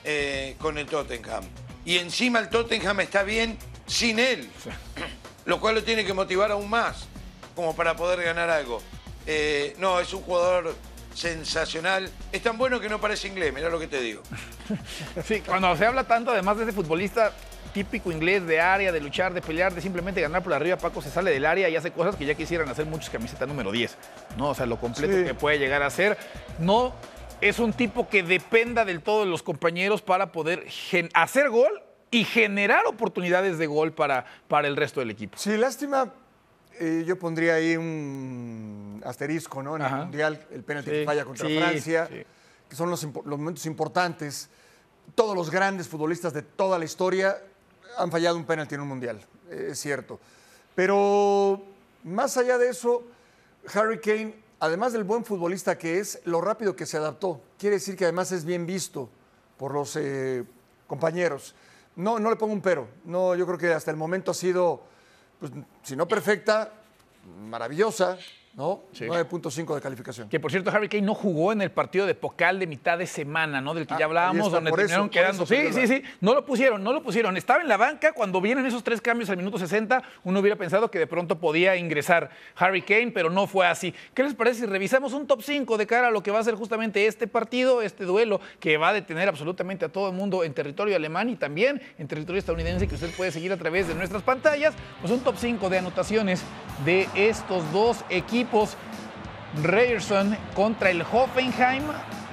eh, 0.04 0.56
con 0.60 0.78
el 0.78 0.86
Tottenham. 0.86 1.44
Y 1.86 1.98
encima 1.98 2.40
el 2.40 2.50
Tottenham 2.50 3.00
está 3.02 3.24
bien 3.24 3.58
sin 3.88 4.20
él, 4.20 4.50
lo 5.46 5.60
cual 5.60 5.76
lo 5.76 5.84
tiene 5.84 6.06
que 6.06 6.14
motivar 6.14 6.52
aún 6.52 6.70
más, 6.70 7.08
como 7.56 7.76
para 7.76 7.96
poder 7.96 8.24
ganar 8.24 8.50
algo. 8.50 8.82
Eh, 9.26 9.76
no, 9.80 10.00
es 10.00 10.14
un 10.14 10.22
jugador 10.22 10.76
sensacional. 11.14 12.10
Es 12.32 12.42
tan 12.42 12.58
bueno 12.58 12.80
que 12.80 12.90
no 12.90 13.00
parece 13.00 13.28
inglés, 13.28 13.54
mira 13.54 13.70
lo 13.70 13.80
que 13.80 13.88
te 13.88 14.02
digo. 14.02 14.22
Sí, 15.26 15.42
cuando 15.42 15.76
se 15.76 15.86
habla 15.86 16.06
tanto, 16.06 16.32
además 16.32 16.56
de 16.58 16.64
ese 16.64 16.72
futbolista 16.72 17.34
típico 17.74 18.12
inglés 18.12 18.46
de 18.48 18.62
área, 18.62 18.92
de 18.94 19.02
luchar, 19.02 19.34
de 19.34 19.42
pelear, 19.42 19.74
de 19.74 19.82
simplemente 19.82 20.22
ganar 20.22 20.42
por 20.42 20.54
arriba, 20.54 20.78
Paco 20.78 21.02
se 21.02 21.10
sale 21.10 21.32
del 21.32 21.46
área 21.46 21.68
y 21.68 21.76
hace 21.76 21.92
cosas 21.92 22.16
que 22.16 22.26
ya 22.26 22.34
quisieran 22.34 22.70
hacer 22.70 22.86
muchos 22.86 23.10
camiseta 23.10 23.46
número 23.46 23.72
10. 23.74 23.98
¿no? 24.38 24.50
O 24.50 24.56
sea, 24.56 24.66
lo 24.66 24.80
completo 24.80 25.18
Sí. 25.18 25.26
que 25.26 25.34
puede 25.34 25.60
llegar 25.60 25.84
a 25.84 25.90
ser. 25.90 26.18
No 26.60 26.94
es 27.42 27.60
un 27.60 27.74
tipo 27.74 28.08
que 28.08 28.24
dependa 28.24 28.86
del 28.86 29.02
todo 29.02 29.22
de 29.22 29.30
los 29.30 29.44
compañeros 29.44 30.02
para 30.02 30.32
poder 30.32 30.66
hacer 31.14 31.50
gol 31.50 31.82
y 32.12 32.24
generar 32.26 32.86
oportunidades 32.86 33.58
de 33.58 33.68
gol 33.68 33.92
para, 33.94 34.26
para 34.48 34.68
el 34.68 34.76
resto 34.76 35.00
del 35.00 35.10
equipo. 35.12 35.38
Sí, 35.38 35.58
lástima. 35.58 36.14
eh, 36.80 37.04
yo 37.06 37.18
pondría 37.20 37.56
ahí 37.56 37.76
un 37.78 39.02
asterisco, 39.06 39.62
¿no? 39.62 39.76
En 39.76 39.82
Ajá. 39.82 39.96
el 39.98 40.02
Mundial, 40.04 40.48
el 40.52 40.64
penalti 40.64 40.90
Sí, 40.92 40.96
que 40.98 41.06
falla 41.06 41.26
contra 41.26 41.48
sí, 41.48 41.58
Francia, 41.58 42.08
sí. 42.10 42.24
que 42.70 42.76
son 42.76 42.90
los, 42.90 43.04
los 43.04 43.26
momentos 43.40 43.66
importantes. 43.66 44.50
Todos 45.16 45.36
los 45.36 45.50
grandes 45.52 45.88
futbolistas 45.88 46.34
de 46.34 46.42
toda 46.44 46.80
la 46.80 46.86
historia 46.86 47.38
han 47.98 48.10
fallado 48.12 48.38
un 48.38 48.46
penalti 48.46 48.76
en 48.76 48.82
un 48.82 48.88
Mundial, 48.88 49.20
eh, 49.50 49.70
es 49.72 49.80
cierto. 49.80 50.20
Pero 50.76 51.62
más 52.04 52.38
allá 52.38 52.58
de 52.58 52.70
eso, 52.70 53.04
Harry 53.74 54.00
Kane, 54.00 54.34
además 54.64 54.94
del 54.94 55.04
buen 55.04 55.26
futbolista 55.26 55.78
que 55.78 56.00
es, 56.00 56.22
lo 56.24 56.40
rápido 56.40 56.74
que 56.74 56.86
se 56.86 56.96
adaptó. 56.96 57.42
Quiere 57.60 57.76
decir 57.76 57.98
que 57.98 58.06
además 58.06 58.32
es 58.32 58.46
bien 58.46 58.66
visto 58.66 59.10
por 59.58 59.74
los 59.74 59.98
eh, 59.98 60.46
compañeros. 60.88 61.54
No, 61.98 62.18
no 62.18 62.30
le 62.30 62.38
pongo 62.38 62.54
un 62.54 62.62
pero. 62.62 62.88
No, 63.04 63.36
yo 63.36 63.46
creo 63.46 63.58
que 63.58 63.74
hasta 63.74 63.92
el 63.92 63.98
momento 63.98 64.32
ha 64.32 64.34
sido, 64.34 64.82
pues, 65.42 65.52
si 65.84 65.98
no 65.98 66.08
perfecta, 66.08 66.72
maravillosa, 67.42 68.18
¿no? 68.56 68.84
Sí. 68.94 69.06
9.5 69.06 69.76
de 69.76 69.82
calificación. 69.82 70.30
Que 70.30 70.40
por 70.40 70.52
cierto, 70.52 70.70
Harry 70.70 70.88
Kane 70.88 71.02
no 71.04 71.16
jugó 71.16 71.52
en 71.52 71.62
el 71.62 71.72
partido 71.72 72.06
de 72.06 72.14
Pocal 72.14 72.60
de 72.60 72.68
mitad 72.68 72.98
de 72.98 73.08
semana, 73.08 73.62
¿no? 73.62 73.74
Del 73.74 73.88
que 73.88 73.96
Ah, 73.96 74.00
ya 74.00 74.06
hablábamos, 74.06 74.46
está, 74.48 74.58
donde 74.58 74.70
eso, 74.70 74.76
terminaron 74.78 75.10
quedando. 75.10 75.44
eso 75.44 75.48
perdió 75.50 75.74
Sí, 75.74 75.88
sí, 75.88 75.88
sí. 75.88 76.04
No 76.22 76.34
lo 76.36 76.46
pusieron, 76.46 76.84
no 76.84 76.94
lo 76.94 77.02
pusieron. 77.02 77.36
Estaba 77.36 77.62
en 77.62 77.68
la 77.68 77.78
banca 77.78 78.12
cuando 78.14 78.40
vienen 78.42 78.66
esos 78.66 78.84
tres 78.84 79.02
cambios 79.02 79.30
al 79.32 79.38
minuto 79.38 79.58
60. 79.58 80.04
Uno 80.24 80.40
hubiera 80.40 80.56
pensado 80.56 80.92
que 80.92 81.00
de 81.00 81.08
pronto 81.08 81.40
podía 81.40 81.76
ingresar 81.76 82.30
Harry 82.56 82.84
Kane, 82.84 83.12
pero 83.12 83.30
no 83.32 83.48
fue 83.48 83.66
así. 83.66 83.94
¿Qué 84.14 84.22
les 84.24 84.36
parece 84.36 84.62
si 84.62 84.66
revisamos 84.68 85.14
un 85.14 85.26
top 85.26 85.42
5 85.42 85.78
de 85.78 85.88
cara 85.88 86.10
a 86.10 86.12
lo 86.12 86.22
que 86.22 86.30
va 86.32 86.40
a 86.40 86.44
ser 86.44 86.54
justamente 86.56 87.08
este 87.08 87.28
partido, 87.28 87.82
este 87.82 88.04
duelo 88.06 88.40
que 88.60 88.78
va 88.78 88.90
a 88.90 88.94
detener 88.94 89.30
absolutamente 89.30 89.86
a 89.86 89.90
todo 89.90 90.10
el 90.10 90.14
mundo 90.16 90.44
en 90.44 90.54
territorio 90.54 90.96
alemán 90.96 91.30
y 91.30 91.36
también 91.36 91.82
en 91.98 92.08
territorio 92.08 92.38
estadounidense 92.40 92.88
que 92.88 92.96
usted 92.96 93.10
puede 93.16 93.32
seguir 93.32 93.52
a 93.52 93.58
través 93.58 93.88
de 93.88 93.96
nuestras 93.96 94.22
pantallas? 94.22 94.76
Pues 95.02 95.12
un 95.12 95.22
top 95.22 95.36
5 95.38 95.70
de 95.70 95.80
anotaciones 95.80 96.44
de 96.86 97.08
estos 97.16 97.64
dos 97.72 98.06
equipos. 98.10 98.43
Ryerson 99.62 100.36
contra 100.56 100.90
el 100.90 101.02
Hoffenheim, 101.04 101.84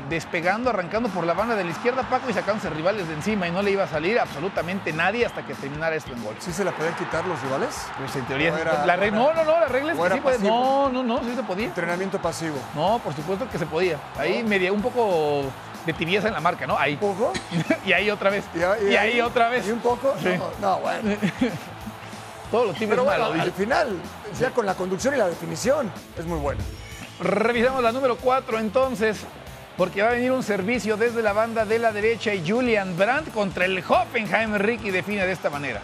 despegando, 0.09 0.71
arrancando 0.71 1.09
por 1.11 1.25
la 1.25 1.35
banda 1.35 1.55
de 1.55 1.65
la 1.65 1.71
izquierda, 1.71 2.03
Paco, 2.09 2.31
y 2.31 2.33
sacándose 2.33 2.71
rivales 2.71 3.07
de 3.07 3.15
encima 3.15 3.47
y 3.47 3.51
no 3.53 3.63
le 3.63 3.71
iba 3.73 3.85
a 3.85 3.89
salir 3.89 4.19
absolutamente 4.19 4.93
nadie 4.93 5.27
hasta 5.27 5.43
que 5.45 5.55
terminara 5.55 5.95
esto 5.95 6.13
en 6.13 6.25
gol. 6.25 6.35
¿Sí 6.39 6.53
se 6.53 6.65
la 6.65 6.73
podían 6.73 6.95
quitar 6.95 7.25
los 7.27 7.41
rivales? 7.43 7.87
Pues 7.99 8.17
en 8.17 8.25
teoría, 8.25 8.53
¿O 8.53 8.57
sí, 8.57 8.63
era- 8.63 8.87
la 8.87 8.97
regla- 8.97 9.19
no, 9.19 9.35
no, 9.35 9.45
no, 9.45 9.61
la 9.61 9.67
regla 9.67 9.93
es 9.93 9.99
que 9.99 10.15
sí 10.15 10.21
puede- 10.21 10.39
no, 10.41 10.89
no, 10.89 11.03
no, 11.03 11.19
sí 11.21 11.35
se 11.37 11.43
podía. 11.43 11.67
Entrenamiento 11.67 12.19
pasivo. 12.21 12.57
No, 12.75 12.99
por 13.05 13.15
supuesto 13.15 13.49
que 13.49 13.59
se 13.59 13.67
podía. 13.67 13.99
Ahí 14.19 14.43
media 14.43 14.73
un 14.73 14.83
poco 14.83 15.43
de 15.87 15.93
tibieza 15.93 16.29
en 16.29 16.35
la 16.35 16.41
marca, 16.41 16.67
¿no? 16.67 16.77
Ahí. 16.79 16.95
¿Un 16.95 17.15
poco? 17.15 17.33
y 17.87 17.93
ahí 17.93 18.11
otra 18.11 18.31
vez. 18.31 18.45
¿Y, 18.55 18.59
Y, 18.91 18.97
ahí, 18.97 19.21
otra 19.21 19.49
vez. 19.49 19.67
¿Y 19.69 19.71
un 19.73 19.79
poco? 19.81 20.15
Sí. 20.21 20.31
No, 20.37 20.51
no, 20.61 20.79
bueno. 20.81 21.17
Todos 22.51 22.67
los 22.67 22.75
tibios 22.77 22.91
Pero 22.91 23.05
bueno, 23.05 23.29
malos. 23.31 23.41
al 23.41 23.53
final, 23.53 23.97
ya 24.39 24.51
con 24.51 24.67
la 24.67 24.75
conducción 24.75 25.15
y 25.15 25.19
la 25.19 25.29
definición, 25.29 25.91
es 26.19 26.25
muy 26.25 26.39
buena. 26.39 26.63
Revisamos 27.21 27.83
la 27.83 27.93
número 27.93 28.17
4 28.17 28.59
entonces, 28.59 29.19
porque 29.77 30.03
va 30.03 30.09
a 30.09 30.13
venir 30.13 30.33
un 30.33 30.43
servicio 30.43 30.97
desde 30.97 31.23
la 31.23 31.33
banda 31.33 31.65
de 31.65 31.79
la 31.79 31.93
derecha 31.93 32.35
y 32.35 32.49
Julian 32.49 32.97
Brandt 32.97 33.33
contra 33.33 33.67
el 33.67 33.83
Hoffenheim. 33.87 34.55
Ricky 34.57 34.91
define 34.91 35.27
de 35.27 35.33
esta 35.33 35.51
manera. 35.51 35.81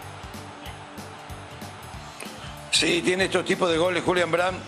Sí, 2.71 3.01
tiene 3.03 3.25
estos 3.25 3.45
tipos 3.45 3.69
de 3.71 3.77
goles. 3.77 4.03
Julian 4.03 4.31
Brandt 4.31 4.59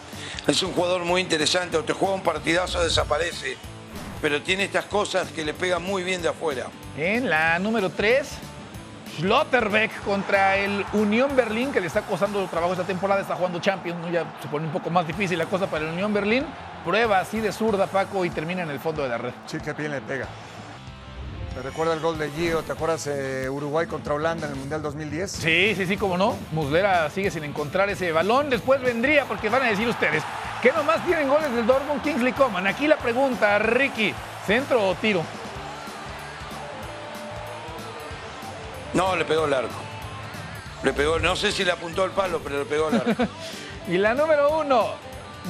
es 0.48 0.64
un 0.64 0.72
jugador 0.74 1.04
muy 1.06 1.22
interesante. 1.22 1.78
O 1.78 1.84
te 1.84 1.94
juega 1.94 2.16
un 2.16 2.24
partidazo, 2.24 2.82
desaparece. 2.84 3.58
Pero 4.22 4.42
tiene 4.42 4.64
estas 4.64 4.86
cosas 4.86 5.30
que 5.32 5.46
le 5.46 5.54
pegan 5.54 5.84
muy 5.84 6.04
bien 6.04 6.22
de 6.22 6.30
afuera. 6.30 6.68
En 6.98 7.30
la 7.30 7.60
número 7.60 7.90
3, 7.90 8.28
Schlotterbeck 9.18 10.04
contra 10.04 10.58
el 10.58 10.86
Unión 10.94 11.36
Berlín, 11.36 11.72
que 11.72 11.82
le 11.82 11.88
está 11.88 12.02
costando 12.02 12.46
trabajo 12.48 12.74
esta 12.74 12.86
temporada, 12.86 13.22
está 13.22 13.36
jugando 13.36 13.60
Champions, 13.60 14.00
¿no? 14.00 14.10
ya 14.10 14.26
se 14.42 14.48
pone 14.48 14.66
un 14.66 14.72
poco 14.72 14.90
más 14.90 15.06
difícil 15.06 15.38
la 15.38 15.46
cosa 15.46 15.68
para 15.68 15.86
el 15.86 15.94
Unión 15.94 16.14
Berlín. 16.14 16.46
Prueba 16.86 17.20
así 17.20 17.40
de 17.40 17.52
zurda, 17.52 17.88
Paco, 17.88 18.24
y 18.24 18.30
termina 18.30 18.64
en 18.64 18.70
el 18.70 18.80
fondo 18.80 19.04
de 19.04 19.10
la 19.10 19.18
red. 19.18 19.34
Sí, 19.46 19.60
que 19.60 19.74
bien 19.74 19.92
le 19.92 20.02
pega. 20.02 20.28
¿Te 21.54 21.62
recuerda 21.64 21.94
el 21.94 22.00
gol 22.00 22.18
de 22.18 22.30
Gio? 22.30 22.62
¿Te 22.62 22.72
acuerdas 22.72 23.08
eh, 23.08 23.50
Uruguay 23.50 23.88
contra 23.88 24.14
Holanda 24.14 24.46
en 24.48 24.54
el 24.54 24.60
Mundial 24.60 24.82
2010? 24.82 25.32
Sí, 25.32 25.74
sí, 25.76 25.86
sí, 25.86 25.98
cómo 25.98 26.18
no. 26.18 26.38
Muslera 26.52 27.10
sigue 27.10 27.32
sin 27.32 27.44
encontrar 27.44 27.90
ese 27.90 28.12
balón. 28.12 28.50
Después 28.50 28.82
vendría, 28.82 29.26
porque 29.26 29.50
van 29.50 29.64
a 29.64 29.70
decir 29.70 29.88
ustedes 29.88 30.24
que 30.62 30.72
nomás 30.72 31.04
tienen 31.06 31.28
goles 31.28 31.52
del 31.54 31.66
Dortmund 31.66 32.02
Kingsley 32.02 32.34
Coman. 32.34 32.68
Aquí 32.68 32.88
la 32.88 32.98
pregunta, 32.98 33.60
Ricky, 33.60 34.14
¿centro 34.46 34.90
o 34.90 34.96
tiro? 34.96 35.24
No, 38.94 39.16
le 39.16 39.26
pegó 39.26 39.46
el 39.46 39.54
arco. 39.54 39.76
Le 40.84 40.94
pegó, 40.94 41.20
no 41.20 41.36
sé 41.36 41.52
si 41.52 41.64
le 41.66 41.72
apuntó 41.72 42.04
al 42.04 42.12
palo, 42.12 42.40
pero 42.44 42.60
le 42.60 42.66
pegó 42.66 42.90
el 42.90 42.96
arco. 42.96 43.28
Y 43.88 43.98
la 43.98 44.14
número 44.14 44.60
uno, 44.60 44.88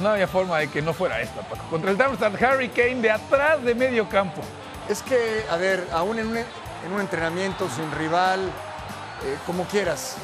no 0.00 0.08
había 0.10 0.26
forma 0.26 0.58
de 0.60 0.68
que 0.68 0.80
no 0.80 0.94
fuera 0.94 1.20
esta, 1.20 1.42
Paco. 1.42 1.62
Contra 1.68 1.90
el 1.90 1.98
Darmstadt 1.98 2.42
Harry 2.42 2.70
Kane 2.70 3.02
de 3.02 3.10
atrás 3.10 3.62
de 3.62 3.74
medio 3.74 4.08
campo. 4.08 4.40
Es 4.88 5.02
que, 5.02 5.44
a 5.50 5.56
ver, 5.56 5.86
aún 5.92 6.18
en 6.18 6.28
un, 6.28 6.36
en 6.38 6.92
un 6.92 7.00
entrenamiento 7.00 7.68
sin 7.68 7.90
rival, 7.92 8.40
eh, 9.24 9.36
como 9.46 9.64
quieras. 9.64 10.16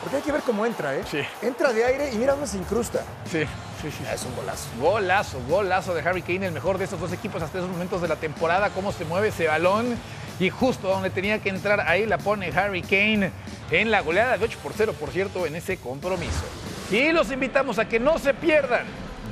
Porque 0.00 0.16
hay 0.16 0.22
que 0.22 0.30
ver 0.30 0.42
cómo 0.42 0.64
entra, 0.64 0.94
¿eh? 0.94 1.02
Sí. 1.10 1.20
Entra 1.42 1.72
de 1.72 1.84
aire 1.84 2.12
y 2.12 2.16
mira 2.16 2.32
dónde 2.32 2.46
se 2.46 2.56
incrusta. 2.56 3.02
Sí, 3.28 3.44
sí, 3.82 3.90
sí. 3.90 4.04
Es 4.12 4.22
un 4.24 4.36
golazo. 4.36 4.68
Golazo, 4.78 5.40
golazo 5.48 5.94
de 5.94 6.08
Harry 6.08 6.22
Kane, 6.22 6.46
el 6.46 6.52
mejor 6.52 6.78
de 6.78 6.84
estos 6.84 7.00
dos 7.00 7.12
equipos 7.12 7.42
hasta 7.42 7.58
esos 7.58 7.70
momentos 7.70 8.00
de 8.00 8.06
la 8.06 8.16
temporada. 8.16 8.70
Cómo 8.70 8.92
se 8.92 9.04
mueve 9.04 9.28
ese 9.28 9.48
balón. 9.48 9.98
Y 10.38 10.50
justo 10.50 10.88
donde 10.88 11.10
tenía 11.10 11.38
que 11.38 11.48
entrar, 11.48 11.80
ahí 11.80 12.06
la 12.06 12.18
pone 12.18 12.48
Harry 12.48 12.82
Kane 12.82 13.30
en 13.70 13.90
la 13.90 14.00
goleada 14.00 14.36
de 14.36 14.44
8 14.44 14.58
por 14.62 14.72
0, 14.74 14.94
por 14.98 15.10
cierto, 15.10 15.46
en 15.46 15.56
ese 15.56 15.78
compromiso. 15.78 16.44
Y 16.90 17.10
los 17.12 17.32
invitamos 17.32 17.78
a 17.78 17.88
que 17.88 17.98
no 17.98 18.18
se 18.18 18.34
pierdan 18.34 18.84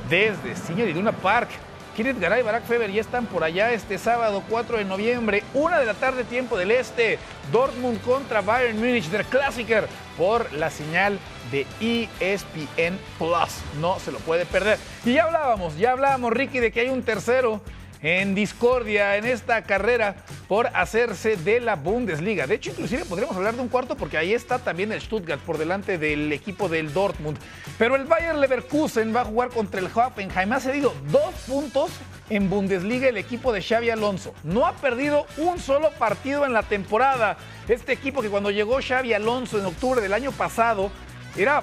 desde 0.09 0.57
Señor 0.57 0.89
Iduna 0.89 1.13
Park. 1.13 1.51
Kenneth 1.97 2.19
Garay 2.19 2.41
y 2.41 2.43
Barack 2.43 2.65
Feber 2.65 2.91
ya 2.91 3.01
están 3.01 3.27
por 3.27 3.45
allá 3.45 3.73
este 3.73 3.99
sábado 3.99 4.43
4 4.49 4.79
de 4.79 4.85
noviembre, 4.85 5.45
una 5.55 5.79
de 5.79 5.87
la 5.87 5.95
tarde, 5.95 6.25
tiempo 6.25 6.59
del 6.59 6.73
este. 6.73 7.21
Dortmund 7.53 8.03
contra 8.03 8.41
Bayern 8.41 8.79
Múnich 8.79 9.09
del 9.11 9.25
Klassiker 9.25 9.87
por 10.17 10.53
la 10.55 10.71
señal 10.71 11.21
de 11.53 11.67
ESPN 11.81 12.99
Plus. 13.19 13.61
No 13.81 14.01
se 14.01 14.11
lo 14.11 14.19
puede 14.19 14.45
perder. 14.45 14.79
Y 15.05 15.13
ya 15.13 15.25
hablábamos, 15.25 15.77
ya 15.77 15.93
hablábamos, 15.93 16.33
Ricky, 16.33 16.59
de 16.59 16.73
que 16.73 16.81
hay 16.81 16.89
un 16.89 17.05
tercero 17.05 17.61
en 18.05 18.35
discordia 18.35 19.17
en 19.17 19.25
esta 19.25 19.63
carrera 19.63 20.15
por 20.47 20.67
hacerse 20.75 21.37
de 21.37 21.59
la 21.59 21.75
Bundesliga. 21.75 22.47
De 22.47 22.57
hecho, 22.57 22.71
inclusive 22.71 23.07
podríamos 23.07 23.35
hablar 23.35 23.55
de 23.55 23.63
un 23.63 23.69
cuarto 23.69 23.97
porque 23.97 24.19
ahí 24.19 24.35
está 24.35 24.59
también 24.59 24.93
el 24.93 25.01
Stuttgart 25.01 25.41
por 25.41 25.57
delante 25.57 25.97
del 25.97 26.31
equipo 26.31 26.69
del 26.69 26.93
Dortmund. 26.93 27.39
Pero 27.79 27.97
el 27.97 28.05
Bayern 28.05 28.41
Leverkusen 28.41 29.17
va 29.17 29.23
a 29.23 29.25
jugar 29.25 29.49
contra 29.49 29.81
el 29.81 29.87
Hoffenheim. 29.87 30.53
Ha 30.53 30.61
cedido 30.61 30.95
dos 31.11 31.35
puntos 31.47 31.91
en 32.29 32.51
Bundesliga 32.51 33.09
el 33.09 33.17
equipo 33.17 33.55
de 33.55 33.63
Xavi 33.63 33.89
Alonso. 33.89 34.35
No 34.45 34.67
ha 34.67 34.75
perdido 34.75 35.27
un 35.39 35.59
solo 35.59 35.91
partido 35.93 36.45
en 36.45 36.53
la 36.53 36.63
temporada. 36.63 37.39
Este 37.69 37.95
equipo 37.95 38.21
que 38.21 38.29
cuando 38.29 38.51
llegó 38.51 38.81
Xavi 38.87 39.15
Alonso 39.15 39.59
en 39.59 39.65
octubre 39.65 40.03
del 40.03 40.13
año 40.13 40.31
pasado 40.31 40.91
era 41.39 41.63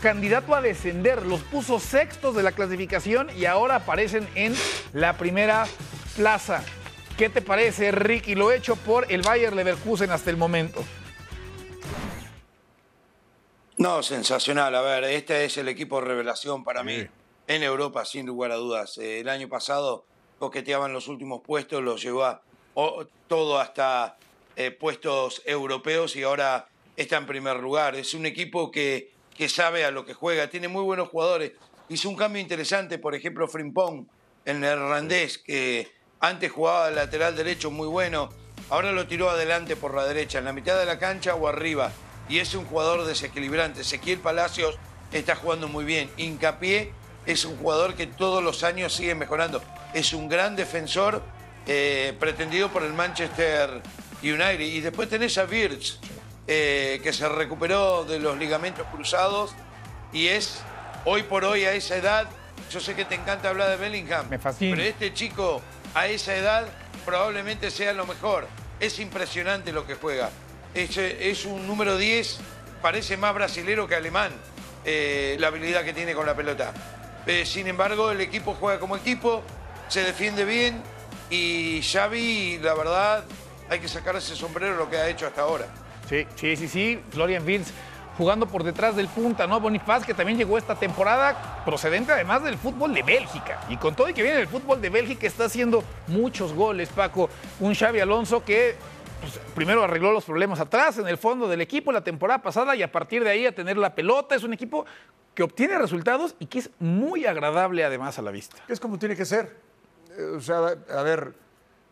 candidato 0.00 0.54
a 0.54 0.60
descender. 0.60 1.24
Los 1.24 1.40
puso 1.42 1.78
sextos 1.78 2.34
de 2.34 2.42
la 2.42 2.52
clasificación 2.52 3.28
y 3.36 3.44
ahora 3.44 3.76
aparecen 3.76 4.28
en 4.34 4.54
la 4.92 5.16
primera 5.16 5.66
plaza. 6.16 6.64
¿Qué 7.16 7.28
te 7.28 7.42
parece, 7.42 7.92
Ricky? 7.92 8.34
Lo 8.34 8.50
hecho 8.50 8.76
por 8.76 9.10
el 9.12 9.22
Bayer 9.22 9.52
Leverkusen 9.54 10.10
hasta 10.10 10.30
el 10.30 10.36
momento. 10.36 10.82
No, 13.76 14.02
sensacional. 14.02 14.74
A 14.74 14.82
ver, 14.82 15.04
este 15.04 15.44
es 15.44 15.56
el 15.56 15.68
equipo 15.68 16.00
revelación 16.00 16.64
para 16.64 16.82
mí 16.82 17.06
en 17.46 17.62
Europa, 17.62 18.04
sin 18.04 18.26
lugar 18.26 18.52
a 18.52 18.56
dudas. 18.56 18.98
Eh, 18.98 19.20
el 19.20 19.28
año 19.28 19.48
pasado 19.48 20.04
coqueteaban 20.38 20.92
los 20.92 21.08
últimos 21.08 21.42
puestos, 21.42 21.82
los 21.82 22.02
llevó 22.02 22.24
a 22.24 22.42
todo 23.28 23.58
hasta 23.58 24.16
eh, 24.56 24.70
puestos 24.70 25.42
europeos 25.44 26.16
y 26.16 26.22
ahora 26.22 26.68
está 26.96 27.16
en 27.16 27.26
primer 27.26 27.56
lugar. 27.56 27.96
Es 27.96 28.14
un 28.14 28.26
equipo 28.26 28.70
que, 28.70 29.12
que 29.40 29.48
sabe 29.48 29.86
a 29.86 29.90
lo 29.90 30.04
que 30.04 30.12
juega, 30.12 30.50
tiene 30.50 30.68
muy 30.68 30.82
buenos 30.82 31.08
jugadores. 31.08 31.52
Hizo 31.88 32.10
un 32.10 32.14
cambio 32.14 32.42
interesante, 32.42 32.98
por 32.98 33.14
ejemplo, 33.14 33.48
Frimpong, 33.48 34.06
el 34.44 34.60
neerlandés, 34.60 35.38
que 35.38 35.90
antes 36.20 36.52
jugaba 36.52 36.90
lateral 36.90 37.34
derecho 37.34 37.70
muy 37.70 37.88
bueno, 37.88 38.28
ahora 38.68 38.92
lo 38.92 39.06
tiró 39.06 39.30
adelante 39.30 39.76
por 39.76 39.94
la 39.94 40.04
derecha, 40.04 40.40
en 40.40 40.44
la 40.44 40.52
mitad 40.52 40.78
de 40.78 40.84
la 40.84 40.98
cancha 40.98 41.36
o 41.36 41.48
arriba. 41.48 41.90
Y 42.28 42.38
es 42.38 42.52
un 42.54 42.66
jugador 42.66 43.06
desequilibrante. 43.06 43.80
Ezequiel 43.80 44.18
Palacios 44.18 44.78
está 45.10 45.34
jugando 45.36 45.68
muy 45.68 45.86
bien. 45.86 46.10
Hincapié 46.18 46.92
es 47.24 47.46
un 47.46 47.56
jugador 47.56 47.94
que 47.94 48.06
todos 48.06 48.44
los 48.44 48.62
años 48.62 48.94
sigue 48.94 49.14
mejorando. 49.14 49.62
Es 49.94 50.12
un 50.12 50.28
gran 50.28 50.54
defensor 50.54 51.22
eh, 51.66 52.14
pretendido 52.20 52.68
por 52.68 52.82
el 52.82 52.92
Manchester 52.92 53.80
United. 54.22 54.60
Y 54.60 54.82
después 54.82 55.08
tenés 55.08 55.38
a 55.38 55.46
Birch, 55.46 55.98
eh, 56.46 57.00
que 57.02 57.12
se 57.12 57.28
recuperó 57.28 58.04
de 58.04 58.18
los 58.18 58.36
ligamentos 58.38 58.86
cruzados 58.92 59.52
y 60.12 60.28
es 60.28 60.62
hoy 61.04 61.22
por 61.22 61.44
hoy 61.44 61.64
a 61.64 61.72
esa 61.72 61.96
edad. 61.96 62.28
Yo 62.70 62.80
sé 62.80 62.94
que 62.94 63.04
te 63.04 63.14
encanta 63.14 63.48
hablar 63.48 63.70
de 63.70 63.76
Bellingham, 63.76 64.28
Me 64.28 64.38
fascina. 64.38 64.76
pero 64.76 64.88
este 64.88 65.12
chico 65.14 65.60
a 65.94 66.06
esa 66.06 66.34
edad 66.36 66.66
probablemente 67.04 67.70
sea 67.70 67.92
lo 67.92 68.06
mejor. 68.06 68.46
Es 68.78 68.98
impresionante 68.98 69.72
lo 69.72 69.86
que 69.86 69.94
juega. 69.94 70.30
Es, 70.74 70.96
eh, 70.96 71.30
es 71.30 71.44
un 71.44 71.66
número 71.66 71.96
10, 71.96 72.38
parece 72.82 73.16
más 73.16 73.34
brasilero 73.34 73.86
que 73.88 73.94
alemán, 73.96 74.32
eh, 74.84 75.36
la 75.38 75.48
habilidad 75.48 75.84
que 75.84 75.92
tiene 75.92 76.14
con 76.14 76.26
la 76.26 76.34
pelota. 76.34 76.72
Eh, 77.26 77.44
sin 77.44 77.66
embargo, 77.66 78.10
el 78.10 78.20
equipo 78.20 78.54
juega 78.58 78.80
como 78.80 78.96
equipo, 78.96 79.42
se 79.88 80.02
defiende 80.04 80.44
bien 80.44 80.82
y 81.28 81.82
Xavi, 81.82 82.58
la 82.62 82.74
verdad, 82.74 83.24
hay 83.68 83.80
que 83.80 83.88
sacar 83.88 84.16
ese 84.16 84.34
sombrero 84.36 84.76
lo 84.76 84.88
que 84.88 84.96
ha 84.96 85.08
hecho 85.08 85.26
hasta 85.26 85.42
ahora. 85.42 85.66
Sí, 86.10 86.26
sí, 86.34 86.56
sí, 86.56 86.68
sí. 86.68 87.00
Florian 87.10 87.46
Vince 87.46 87.72
jugando 88.18 88.46
por 88.46 88.64
detrás 88.64 88.96
del 88.96 89.06
punta, 89.06 89.46
¿no? 89.46 89.60
Bonifaz, 89.60 90.04
que 90.04 90.12
también 90.12 90.36
llegó 90.36 90.58
esta 90.58 90.74
temporada, 90.74 91.62
procedente 91.64 92.12
además 92.12 92.42
del 92.42 92.58
fútbol 92.58 92.92
de 92.92 93.02
Bélgica. 93.02 93.60
Y 93.70 93.76
con 93.76 93.94
todo 93.94 94.08
y 94.08 94.12
que 94.12 94.22
viene 94.22 94.36
del 94.36 94.48
fútbol 94.48 94.80
de 94.80 94.90
Bélgica, 94.90 95.26
está 95.26 95.44
haciendo 95.44 95.82
muchos 96.08 96.52
goles, 96.52 96.88
Paco. 96.90 97.30
Un 97.60 97.74
Xavi 97.74 98.00
Alonso 98.00 98.44
que 98.44 98.74
pues, 99.20 99.38
primero 99.54 99.84
arregló 99.84 100.12
los 100.12 100.24
problemas 100.24 100.60
atrás, 100.60 100.98
en 100.98 101.06
el 101.06 101.16
fondo 101.16 101.48
del 101.48 101.60
equipo 101.60 101.92
la 101.92 102.02
temporada 102.02 102.42
pasada, 102.42 102.74
y 102.74 102.82
a 102.82 102.90
partir 102.90 103.22
de 103.24 103.30
ahí 103.30 103.46
a 103.46 103.54
tener 103.54 103.78
la 103.78 103.94
pelota. 103.94 104.34
Es 104.34 104.42
un 104.42 104.52
equipo 104.52 104.84
que 105.34 105.44
obtiene 105.44 105.78
resultados 105.78 106.34
y 106.40 106.46
que 106.46 106.58
es 106.58 106.70
muy 106.80 107.24
agradable 107.24 107.84
además 107.84 108.18
a 108.18 108.22
la 108.22 108.32
vista. 108.32 108.56
Es 108.68 108.80
como 108.80 108.98
tiene 108.98 109.14
que 109.16 109.24
ser. 109.24 109.56
Eh, 110.18 110.34
O 110.36 110.40
sea, 110.40 110.58
a 110.58 111.02
ver, 111.02 111.32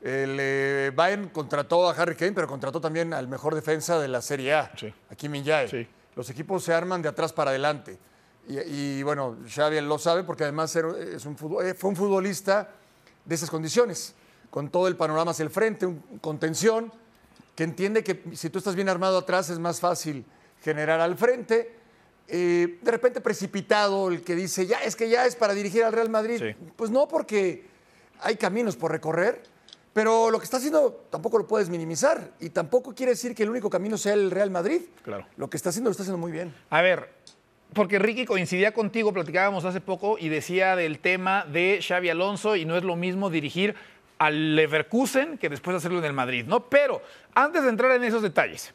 el 0.00 0.36
eh, 0.40 0.92
Bayern 0.94 1.28
contrató 1.30 1.88
a 1.88 1.92
Harry 1.92 2.14
Kane, 2.14 2.32
pero 2.32 2.46
contrató 2.46 2.80
también 2.80 3.12
al 3.12 3.26
mejor 3.28 3.54
defensa 3.54 3.98
de 3.98 4.08
la 4.08 4.22
Serie 4.22 4.54
A, 4.54 4.72
Sí. 4.76 4.92
a 5.10 5.14
Kim. 5.14 5.32
Sí. 5.68 5.88
Los 6.14 6.30
equipos 6.30 6.62
se 6.64 6.72
arman 6.72 7.02
de 7.02 7.08
atrás 7.08 7.32
para 7.32 7.50
adelante. 7.50 7.98
Y, 8.48 8.58
y, 8.58 9.02
bueno, 9.02 9.36
Xavi 9.46 9.80
lo 9.80 9.98
sabe 9.98 10.24
porque 10.24 10.44
además 10.44 10.74
es 10.74 11.26
un 11.26 11.36
eh, 11.62 11.74
fue 11.74 11.90
un 11.90 11.96
futbolista 11.96 12.68
de 13.24 13.34
esas 13.34 13.50
condiciones, 13.50 14.14
con 14.50 14.70
todo 14.70 14.88
el 14.88 14.96
panorama 14.96 15.32
hacia 15.32 15.42
el 15.42 15.50
frente, 15.50 15.84
un 15.84 16.00
contención, 16.20 16.90
que 17.54 17.64
entiende 17.64 18.02
que 18.02 18.22
si 18.34 18.48
tú 18.50 18.58
estás 18.58 18.74
bien 18.74 18.88
armado 18.88 19.18
atrás 19.18 19.50
es 19.50 19.58
más 19.58 19.80
fácil 19.80 20.24
generar 20.62 21.00
al 21.00 21.16
frente. 21.16 21.76
Eh, 22.30 22.78
de 22.82 22.90
repente 22.90 23.20
precipitado 23.20 24.08
el 24.08 24.22
que 24.22 24.34
dice, 24.34 24.66
ya 24.66 24.78
es 24.78 24.96
que 24.96 25.08
ya 25.08 25.26
es 25.26 25.34
para 25.34 25.54
dirigir 25.54 25.82
al 25.82 25.92
Real 25.92 26.08
Madrid. 26.10 26.38
Sí. 26.38 26.70
Pues 26.76 26.90
no, 26.90 27.08
porque 27.08 27.66
hay 28.20 28.36
caminos 28.36 28.76
por 28.76 28.92
recorrer, 28.92 29.42
pero 29.98 30.30
lo 30.30 30.38
que 30.38 30.44
está 30.44 30.58
haciendo 30.58 31.06
tampoco 31.10 31.38
lo 31.38 31.48
puedes 31.48 31.68
minimizar 31.68 32.30
y 32.38 32.50
tampoco 32.50 32.94
quiere 32.94 33.10
decir 33.10 33.34
que 33.34 33.42
el 33.42 33.50
único 33.50 33.68
camino 33.68 33.98
sea 33.98 34.12
el 34.12 34.30
Real 34.30 34.48
Madrid. 34.48 34.82
Claro. 35.02 35.26
Lo 35.36 35.50
que 35.50 35.56
está 35.56 35.70
haciendo 35.70 35.88
lo 35.88 35.90
está 35.90 36.04
haciendo 36.04 36.18
muy 36.18 36.30
bien. 36.30 36.54
A 36.70 36.82
ver, 36.82 37.12
porque 37.72 37.98
Ricky 37.98 38.24
coincidía 38.24 38.72
contigo, 38.72 39.12
platicábamos 39.12 39.64
hace 39.64 39.80
poco 39.80 40.16
y 40.16 40.28
decía 40.28 40.76
del 40.76 41.00
tema 41.00 41.44
de 41.46 41.80
Xavi 41.82 42.10
Alonso 42.10 42.54
y 42.54 42.64
no 42.64 42.76
es 42.76 42.84
lo 42.84 42.94
mismo 42.94 43.28
dirigir 43.28 43.74
al 44.18 44.54
Leverkusen 44.54 45.36
que 45.36 45.48
después 45.48 45.76
hacerlo 45.76 45.98
en 45.98 46.04
el 46.04 46.12
Madrid, 46.12 46.44
¿no? 46.46 46.60
Pero 46.68 47.02
antes 47.34 47.64
de 47.64 47.68
entrar 47.68 47.90
en 47.90 48.04
esos 48.04 48.22
detalles, 48.22 48.72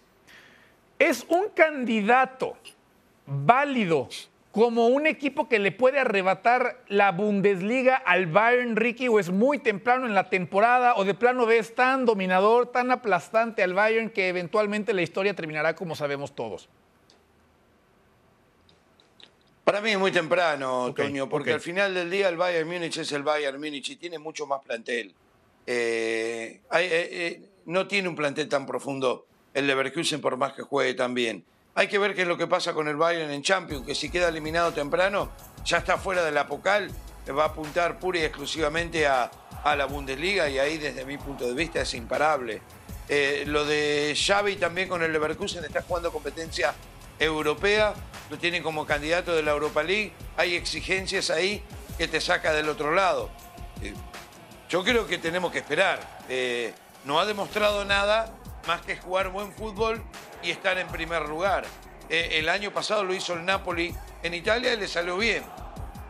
es 1.00 1.26
un 1.30 1.52
candidato 1.56 2.58
válido 3.26 4.10
como 4.54 4.86
un 4.86 5.08
equipo 5.08 5.50
que 5.50 5.58
le 5.58 5.72
puede 5.72 5.98
arrebatar 5.98 6.84
la 6.88 7.12
Bundesliga 7.12 7.96
al 7.96 8.28
Bayern 8.28 8.76
Ricky 8.76 9.08
o 9.08 9.20
es 9.20 9.32
muy 9.32 9.58
temprano 9.58 10.06
en 10.06 10.14
la 10.14 10.30
temporada 10.30 10.94
o 10.96 11.04
de 11.06 11.16
plano 11.16 11.48
ves 11.48 11.74
tan 11.74 12.06
dominador, 12.06 12.72
tan 12.72 12.92
aplastante 12.92 13.64
al 13.64 13.74
Bayern 13.74 14.12
que 14.12 14.28
eventualmente 14.28 14.94
la 14.94 15.02
historia 15.02 15.34
terminará 15.34 15.76
como 15.76 15.96
sabemos 15.96 16.36
todos. 16.36 16.70
Para 19.64 19.82
mí 19.82 19.90
es 19.90 19.98
muy 19.98 20.12
temprano, 20.12 20.86
Ok, 20.86 20.98
Toño, 20.98 21.28
porque 21.28 21.52
al 21.52 21.62
final 21.62 21.96
del 21.96 22.12
día 22.12 22.30
el 22.30 22.38
Bayern 22.38 22.70
Múnich 22.70 22.98
es 22.98 23.12
el 23.12 23.24
Bayern 23.24 23.60
Múnich 23.60 23.90
y 23.90 23.96
tiene 23.96 24.20
mucho 24.20 24.46
más 24.46 24.62
plantel. 24.62 25.16
Eh, 25.66 26.62
eh, 26.72 27.10
eh, 27.12 27.42
no 27.66 27.88
tiene 27.88 28.08
un 28.08 28.16
plantel 28.16 28.48
tan 28.48 28.68
profundo 28.68 29.26
el 29.56 29.66
Leverkusen 29.66 30.22
por 30.22 30.38
más 30.38 30.54
que 30.54 30.62
juegue 30.62 30.94
tan 30.94 31.16
bien. 31.16 31.44
Hay 31.76 31.88
que 31.88 31.98
ver 31.98 32.14
qué 32.14 32.22
es 32.22 32.28
lo 32.28 32.38
que 32.38 32.46
pasa 32.46 32.74
con 32.74 32.88
el 32.88 32.98
Bayern 32.98 33.32
en 33.32 33.42
Champions, 33.42 33.86
que 33.86 33.96
si 33.96 34.12
queda 34.12 34.30
eliminado 34.30 34.74
temprano, 34.74 35.32
ya 35.66 35.78
está 35.80 35.98
fuera 35.98 36.24
del 36.24 36.38
apocal, 36.38 36.92
va 37.32 37.46
a 37.46 37.48
apuntar 37.48 37.98
pura 37.98 38.20
y 38.20 38.24
exclusivamente 38.24 39.08
a, 39.08 39.32
la 39.66 39.86
Bundesliga 39.86 40.50
y 40.50 40.60
ahí 40.60 40.78
desde 40.78 41.06
mi 41.06 41.18
punto 41.18 41.48
de 41.48 41.54
vista 41.54 41.82
es 41.82 41.94
imparable. 41.96 42.62
Eh, 43.10 43.44
lo 43.48 43.66
de 43.66 44.14
Xavi 44.16 44.58
también 44.58 44.88
con 44.88 45.02
el 45.02 45.12
Leverkusen 45.12 45.64
está 45.64 45.82
jugando 45.82 46.12
competencia 46.12 46.76
europea, 47.18 47.94
lo 48.30 48.38
tienen 48.38 48.62
como 48.62 48.86
candidato 48.86 49.34
de 49.34 49.42
la 49.42 49.52
Europa 49.52 49.82
League, 49.82 50.12
hay 50.38 50.56
exigencias 50.56 51.30
ahí 51.30 51.64
que 51.98 52.08
te 52.08 52.22
saca 52.22 52.54
del 52.54 52.70
otro 52.70 52.94
lado. 52.94 53.32
Eh, 53.82 53.94
yo 54.70 54.84
creo 54.84 55.08
que 55.08 55.18
tenemos 55.18 55.52
que 55.52 55.60
esperar. 55.60 56.00
Eh, 56.30 56.74
no 57.06 57.20
ha 57.20 57.26
demostrado 57.26 57.84
nada 57.86 58.32
más 58.68 58.82
que 58.82 58.98
jugar 58.98 59.30
buen 59.30 59.54
fútbol 59.54 60.04
y 60.44 60.52
estar 60.52 60.78
en 60.78 60.88
primer 60.88 61.28
lugar. 61.28 61.66
Eh, 62.10 62.32
el 62.34 62.50
año 62.50 62.72
pasado 62.72 63.04
lo 63.04 63.14
hizo 63.14 63.34
el 63.34 63.46
Napoli 63.46 63.94
en 64.22 64.34
Italia 64.34 64.74
y 64.74 64.78
le 64.78 64.88
salió 64.88 65.18
bien, 65.18 65.44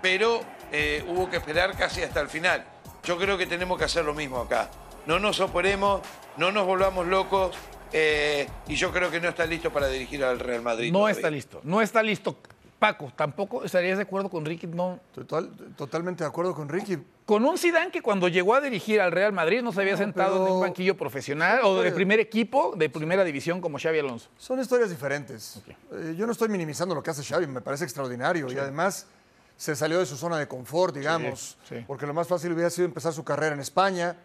pero 0.01 0.41
eh, 0.71 1.03
hubo 1.07 1.29
que 1.29 1.37
esperar 1.37 1.77
casi 1.77 2.01
hasta 2.01 2.19
el 2.19 2.29
final. 2.29 2.65
Yo 3.03 3.17
creo 3.17 3.37
que 3.37 3.45
tenemos 3.45 3.77
que 3.77 3.85
hacer 3.85 4.03
lo 4.03 4.13
mismo 4.13 4.39
acá. 4.39 4.69
No 5.05 5.19
nos 5.19 5.39
operemos, 5.39 6.01
no 6.37 6.51
nos 6.51 6.65
volvamos 6.65 7.05
locos 7.07 7.55
eh, 7.91 8.47
y 8.67 8.75
yo 8.75 8.91
creo 8.91 9.11
que 9.11 9.19
no 9.19 9.29
está 9.29 9.45
listo 9.45 9.71
para 9.71 9.87
dirigir 9.87 10.23
al 10.23 10.39
Real 10.39 10.61
Madrid. 10.61 10.91
No 10.91 10.99
todavía. 10.99 11.15
está 11.15 11.29
listo, 11.29 11.61
no 11.63 11.81
está 11.81 12.01
listo. 12.01 12.37
Paco, 12.83 13.13
tampoco 13.15 13.63
estarías 13.63 13.95
de 13.97 14.03
acuerdo 14.03 14.29
con 14.29 14.43
Ricky, 14.43 14.67
no. 14.67 14.99
Total- 15.15 15.49
totalmente 15.77 16.25
de 16.25 16.27
acuerdo 16.27 16.53
con 16.53 16.67
Ricky. 16.67 16.97
Con 17.25 17.45
un 17.45 17.57
Zidane 17.57 17.91
que 17.91 18.01
cuando 18.01 18.27
llegó 18.27 18.55
a 18.55 18.59
dirigir 18.59 18.99
al 18.99 19.13
Real 19.13 19.31
Madrid 19.31 19.61
no 19.61 19.71
se 19.71 19.79
había 19.79 19.93
No, 19.93 19.99
sentado 19.99 20.45
en 20.45 20.51
un 20.51 20.59
banquillo 20.59 20.97
profesional 20.97 21.61
o 21.63 21.81
de 21.81 21.93
primer 21.93 22.19
equipo 22.19 22.73
de 22.75 22.89
primera 22.89 23.23
división 23.23 23.61
como 23.61 23.79
Xavi 23.79 23.99
Alonso. 23.99 24.27
Son 24.37 24.59
historias 24.59 24.89
diferentes. 24.89 25.61
Eh, 25.93 26.15
yo 26.17 26.25
no 26.25 26.33
estoy 26.33 26.49
minimizando 26.49 26.93
lo 26.93 27.01
que 27.01 27.11
hace 27.11 27.23
Xavi, 27.23 27.47
me 27.47 27.61
parece 27.61 27.85
extraordinario. 27.85 28.51
Y 28.51 28.57
además 28.57 29.07
se 29.55 29.77
salió 29.77 29.99
de 29.99 30.05
su 30.05 30.17
zona 30.17 30.37
de 30.37 30.49
confort, 30.49 30.93
digamos, 30.93 31.57
sí. 31.69 31.85
porque 31.87 32.05
lo 32.05 32.13
más 32.13 32.27
fácil 32.27 32.51
hubiera 32.51 32.69
sido 32.69 32.83
empezar 32.85 33.13
su 33.13 33.23
carrera 33.23 33.53
en 33.55 33.61
España. 33.61 34.17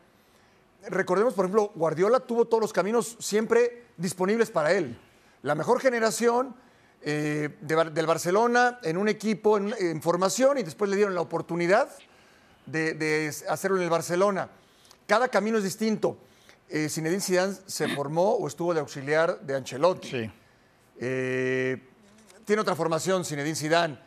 Recordemos, 0.89 1.33
por 1.35 1.45
ejemplo, 1.45 1.71
Guardiola 1.77 2.19
tuvo 2.19 2.45
todos 2.47 2.61
los 2.61 2.73
caminos 2.73 3.17
siempre 3.21 3.85
disponibles 3.97 4.51
para 4.51 4.73
él. 4.73 4.99
La 5.43 5.55
mejor 5.55 5.81
generación 5.81 6.57
eh, 7.03 7.57
de 7.61 7.91
del 7.91 8.07
Barcelona 8.07 8.81
en 8.83 8.97
un 8.97 9.09
equipo 9.09 9.57
en, 9.57 9.75
en 9.79 10.03
formación 10.03 10.59
y 10.59 10.63
después 10.63 10.91
le 10.91 10.97
dieron 10.97 11.15
la 11.15 11.21
oportunidad 11.21 11.89
de, 12.67 12.95
de 12.95 13.35
hacerlo 13.49 13.77
en 13.77 13.85
el 13.85 13.91
Barcelona. 13.91 14.49
Cada 15.07 15.29
camino 15.29 15.59
es 15.59 15.65
distinto. 15.65 16.19
Eh, 16.69 16.89
Zinedine 16.91 17.23
Zidane 17.23 17.55
se 17.67 17.89
formó 17.89 18.33
o 18.35 18.47
estuvo 18.47 18.75
de 18.75 18.81
auxiliar 18.81 19.41
de 19.41 19.57
Ancelotti. 19.57 20.31
Eh, 21.01 21.83
tiene 22.45 22.61
otra 22.61 22.75
formación 22.75 23.25
Zinedine 23.25 23.57
Zidane 23.57 23.99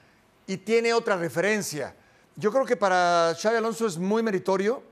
y 0.46 0.58
tiene 0.58 0.94
otra 0.94 1.16
referencia. 1.16 1.96
Yo 2.36 2.52
creo 2.52 2.66
que 2.66 2.76
para 2.76 3.36
Xavi 3.40 3.58
Alonso 3.58 3.88
es 3.88 3.98
muy 3.98 4.22
meritorio 4.22 4.84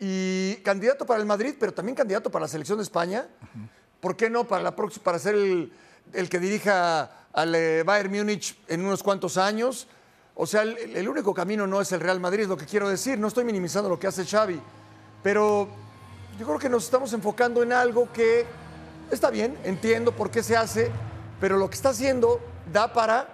y 0.00 0.54
candidato 0.56 1.04
para 1.04 1.20
el 1.20 1.26
Madrid, 1.26 1.54
pero 1.60 1.74
también 1.74 1.94
candidato 1.94 2.30
para 2.30 2.44
la 2.44 2.48
selección 2.48 2.78
de 2.78 2.84
España. 2.84 3.28
¿Por 4.00 4.16
qué 4.16 4.30
no 4.30 4.46
para, 4.48 4.62
la 4.62 4.74
próxima, 4.74 5.04
para 5.04 5.18
ser 5.18 5.34
el 5.34 5.72
el 6.12 6.28
que 6.28 6.38
dirija 6.38 7.10
al 7.32 7.54
eh, 7.54 7.82
Bayern 7.82 8.12
Múnich 8.12 8.56
en 8.68 8.84
unos 8.84 9.02
cuantos 9.02 9.36
años. 9.36 9.86
O 10.34 10.46
sea, 10.46 10.62
el, 10.62 10.76
el 10.96 11.08
único 11.08 11.32
camino 11.32 11.66
no 11.66 11.80
es 11.80 11.92
el 11.92 12.00
Real 12.00 12.20
Madrid, 12.20 12.46
lo 12.46 12.56
que 12.56 12.66
quiero 12.66 12.88
decir. 12.88 13.18
No 13.18 13.28
estoy 13.28 13.44
minimizando 13.44 13.88
lo 13.88 13.98
que 13.98 14.06
hace 14.06 14.24
Xavi, 14.24 14.60
pero 15.22 15.68
yo 16.38 16.46
creo 16.46 16.58
que 16.58 16.68
nos 16.68 16.84
estamos 16.84 17.12
enfocando 17.12 17.62
en 17.62 17.72
algo 17.72 18.12
que 18.12 18.44
está 19.10 19.30
bien, 19.30 19.56
entiendo 19.64 20.12
por 20.12 20.30
qué 20.30 20.42
se 20.42 20.56
hace, 20.56 20.90
pero 21.40 21.56
lo 21.56 21.68
que 21.68 21.76
está 21.76 21.90
haciendo 21.90 22.40
da 22.72 22.92
para 22.92 23.33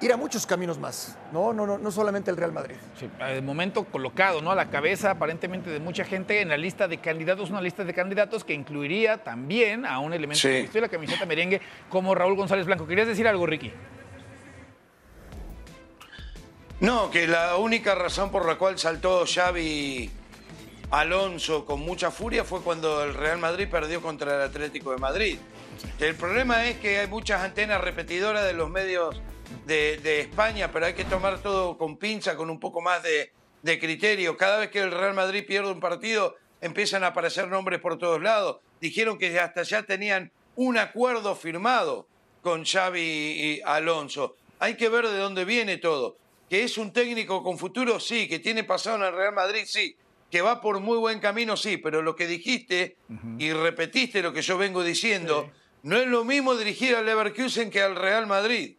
ir 0.00 0.12
a 0.12 0.16
muchos 0.16 0.46
caminos 0.46 0.78
más. 0.78 1.16
No, 1.32 1.52
no, 1.52 1.66
no, 1.66 1.78
no 1.78 1.90
solamente 1.90 2.30
el 2.30 2.36
Real 2.36 2.52
Madrid. 2.52 2.76
Sí, 2.98 3.08
de 3.18 3.42
momento 3.42 3.84
colocado 3.84 4.40
¿no? 4.40 4.50
a 4.50 4.54
la 4.54 4.70
cabeza 4.70 5.10
aparentemente 5.12 5.70
de 5.70 5.80
mucha 5.80 6.04
gente 6.04 6.40
en 6.40 6.48
la 6.48 6.56
lista 6.56 6.88
de 6.88 6.98
candidatos, 6.98 7.50
una 7.50 7.60
lista 7.60 7.84
de 7.84 7.92
candidatos 7.94 8.44
que 8.44 8.54
incluiría 8.54 9.18
también 9.18 9.84
a 9.84 9.98
un 9.98 10.12
elemento 10.12 10.40
Sí. 10.40 10.48
que 10.48 10.62
vistió 10.62 10.80
la 10.80 10.88
camiseta 10.88 11.26
merengue 11.26 11.60
como 11.88 12.14
Raúl 12.14 12.34
González 12.36 12.66
Blanco. 12.66 12.86
¿Querías 12.86 13.08
decir 13.08 13.28
algo, 13.28 13.46
Ricky? 13.46 13.72
No, 16.80 17.10
que 17.10 17.26
la 17.26 17.56
única 17.56 17.94
razón 17.94 18.30
por 18.30 18.46
la 18.46 18.54
cual 18.56 18.78
saltó 18.78 19.24
Xavi 19.26 20.10
Alonso 20.90 21.66
con 21.66 21.80
mucha 21.80 22.10
furia 22.10 22.42
fue 22.42 22.62
cuando 22.62 23.04
el 23.04 23.12
Real 23.14 23.38
Madrid 23.38 23.68
perdió 23.70 24.00
contra 24.00 24.34
el 24.36 24.42
Atlético 24.42 24.90
de 24.92 24.96
Madrid. 24.96 25.38
El 25.98 26.14
problema 26.14 26.64
es 26.66 26.78
que 26.78 26.98
hay 26.98 27.06
muchas 27.06 27.42
antenas 27.42 27.80
repetidoras 27.82 28.44
de 28.44 28.54
los 28.54 28.70
medios 28.70 29.20
de, 29.66 29.98
de 29.98 30.20
España, 30.20 30.70
pero 30.72 30.86
hay 30.86 30.94
que 30.94 31.04
tomar 31.04 31.40
todo 31.40 31.76
con 31.78 31.96
pinza, 31.96 32.36
con 32.36 32.50
un 32.50 32.60
poco 32.60 32.80
más 32.80 33.02
de, 33.02 33.32
de 33.62 33.78
criterio. 33.78 34.36
Cada 34.36 34.58
vez 34.58 34.70
que 34.70 34.80
el 34.80 34.90
Real 34.90 35.14
Madrid 35.14 35.44
pierde 35.46 35.70
un 35.70 35.80
partido, 35.80 36.36
empiezan 36.60 37.04
a 37.04 37.08
aparecer 37.08 37.48
nombres 37.48 37.80
por 37.80 37.98
todos 37.98 38.20
lados. 38.22 38.58
Dijeron 38.80 39.18
que 39.18 39.38
hasta 39.38 39.62
ya 39.62 39.82
tenían 39.82 40.32
un 40.56 40.78
acuerdo 40.78 41.34
firmado 41.34 42.06
con 42.42 42.64
Xavi 42.64 43.00
y 43.00 43.60
Alonso. 43.64 44.36
Hay 44.58 44.76
que 44.76 44.88
ver 44.88 45.06
de 45.08 45.18
dónde 45.18 45.44
viene 45.44 45.76
todo. 45.76 46.16
Que 46.48 46.64
es 46.64 46.78
un 46.78 46.92
técnico 46.92 47.42
con 47.42 47.58
futuro, 47.58 48.00
sí. 48.00 48.28
Que 48.28 48.38
tiene 48.38 48.64
pasado 48.64 48.96
en 48.96 49.02
el 49.02 49.14
Real 49.14 49.34
Madrid, 49.34 49.62
sí. 49.66 49.96
Que 50.30 50.42
va 50.42 50.60
por 50.60 50.80
muy 50.80 50.98
buen 50.98 51.20
camino, 51.20 51.56
sí. 51.56 51.76
Pero 51.76 52.02
lo 52.02 52.16
que 52.16 52.26
dijiste 52.26 52.96
y 53.38 53.52
repetiste 53.52 54.22
lo 54.22 54.32
que 54.32 54.42
yo 54.42 54.58
vengo 54.58 54.82
diciendo, 54.82 55.50
no 55.82 55.96
es 55.96 56.06
lo 56.06 56.24
mismo 56.24 56.56
dirigir 56.56 56.96
al 56.96 57.06
Leverkusen 57.06 57.70
que 57.70 57.82
al 57.82 57.96
Real 57.96 58.26
Madrid. 58.26 58.76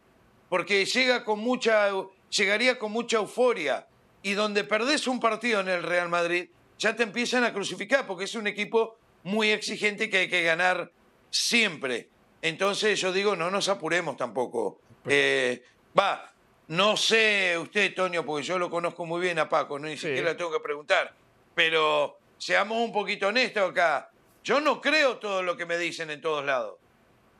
Porque 0.52 0.84
llega 0.84 1.24
con 1.24 1.38
mucha, 1.38 1.88
llegaría 2.28 2.78
con 2.78 2.92
mucha 2.92 3.16
euforia. 3.16 3.86
Y 4.22 4.34
donde 4.34 4.64
perdés 4.64 5.06
un 5.06 5.18
partido 5.18 5.60
en 5.60 5.70
el 5.70 5.82
Real 5.82 6.10
Madrid, 6.10 6.50
ya 6.78 6.94
te 6.94 7.04
empiezan 7.04 7.42
a 7.44 7.54
crucificar, 7.54 8.06
porque 8.06 8.24
es 8.24 8.34
un 8.34 8.46
equipo 8.46 8.98
muy 9.22 9.48
exigente 9.48 10.10
que 10.10 10.18
hay 10.18 10.28
que 10.28 10.42
ganar 10.42 10.92
siempre. 11.30 12.10
Entonces 12.42 13.00
yo 13.00 13.14
digo, 13.14 13.34
no 13.34 13.50
nos 13.50 13.70
apuremos 13.70 14.18
tampoco. 14.18 14.78
Eh, 15.06 15.62
va, 15.98 16.34
no 16.68 16.98
sé 16.98 17.56
usted, 17.56 17.94
Tonio, 17.94 18.22
porque 18.26 18.42
yo 18.42 18.58
lo 18.58 18.68
conozco 18.68 19.06
muy 19.06 19.22
bien 19.22 19.38
a 19.38 19.48
Paco, 19.48 19.78
no 19.78 19.88
ni 19.88 19.96
siquiera 19.96 20.32
le 20.32 20.34
tengo 20.34 20.52
que 20.52 20.60
preguntar. 20.60 21.14
Pero 21.54 22.18
seamos 22.36 22.76
un 22.76 22.92
poquito 22.92 23.28
honestos 23.28 23.70
acá. 23.70 24.10
Yo 24.44 24.60
no 24.60 24.82
creo 24.82 25.16
todo 25.16 25.42
lo 25.42 25.56
que 25.56 25.64
me 25.64 25.78
dicen 25.78 26.10
en 26.10 26.20
todos 26.20 26.44
lados. 26.44 26.76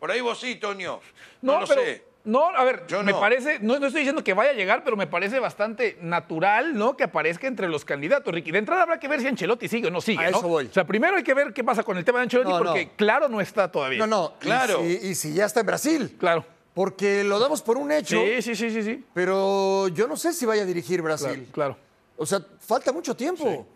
Por 0.00 0.10
ahí 0.10 0.22
vos 0.22 0.40
sí, 0.40 0.54
Tonio. 0.54 1.02
No, 1.42 1.60
lo 1.60 1.66
pero, 1.66 1.82
sé. 1.82 2.11
No, 2.24 2.50
a 2.50 2.62
ver, 2.62 2.84
Yo 2.86 3.02
me 3.02 3.10
no. 3.10 3.18
parece, 3.18 3.58
no, 3.58 3.80
no 3.80 3.86
estoy 3.88 4.02
diciendo 4.02 4.22
que 4.22 4.32
vaya 4.32 4.50
a 4.52 4.54
llegar, 4.54 4.84
pero 4.84 4.96
me 4.96 5.08
parece 5.08 5.40
bastante 5.40 5.98
natural, 6.02 6.72
¿no? 6.78 6.96
Que 6.96 7.02
aparezca 7.04 7.48
entre 7.48 7.68
los 7.68 7.84
candidatos, 7.84 8.32
Ricky. 8.32 8.52
De 8.52 8.58
entrada 8.58 8.82
habrá 8.82 9.00
que 9.00 9.08
ver 9.08 9.20
si 9.20 9.26
Ancelotti 9.26 9.66
sigue 9.66 9.88
o 9.88 9.90
no 9.90 10.00
sigue, 10.00 10.24
A 10.24 10.30
¿no? 10.30 10.38
eso 10.38 10.46
voy. 10.48 10.66
O 10.66 10.72
sea, 10.72 10.84
primero 10.86 11.16
hay 11.16 11.24
que 11.24 11.34
ver 11.34 11.52
qué 11.52 11.64
pasa 11.64 11.82
con 11.82 11.98
el 11.98 12.04
tema 12.04 12.18
de 12.20 12.24
Ancelotti, 12.24 12.52
porque 12.64 12.90
claro 12.96 13.28
no 13.28 13.40
está 13.40 13.72
todavía. 13.72 13.98
No, 13.98 14.06
no. 14.06 14.34
y 14.40 14.44
Claro. 14.44 14.78
si- 14.82 15.08
y 15.08 15.14
si 15.16 15.34
ya 15.34 15.46
está 15.46 15.60
en 15.60 15.66
Brasil. 15.66 16.16
Claro. 16.18 16.44
Porque 16.74 17.24
lo 17.24 17.38
damos 17.40 17.60
por 17.60 17.76
un 17.76 17.90
hecho, 17.90 18.16
Sí, 18.22 18.40
sí, 18.40 18.54
sí, 18.54 18.70
sí, 18.70 18.82
sí. 18.84 19.04
pero 19.12 19.88
yo 19.88 20.06
no 20.06 20.16
sé 20.16 20.32
si 20.32 20.46
vaya 20.46 20.62
a 20.62 20.66
dirigir 20.66 21.02
Brasil. 21.02 21.48
claro. 21.52 21.76
O 22.16 22.24
sea, 22.24 22.40
falta 22.60 22.92
mucho 22.92 23.16
tiempo. 23.16 23.66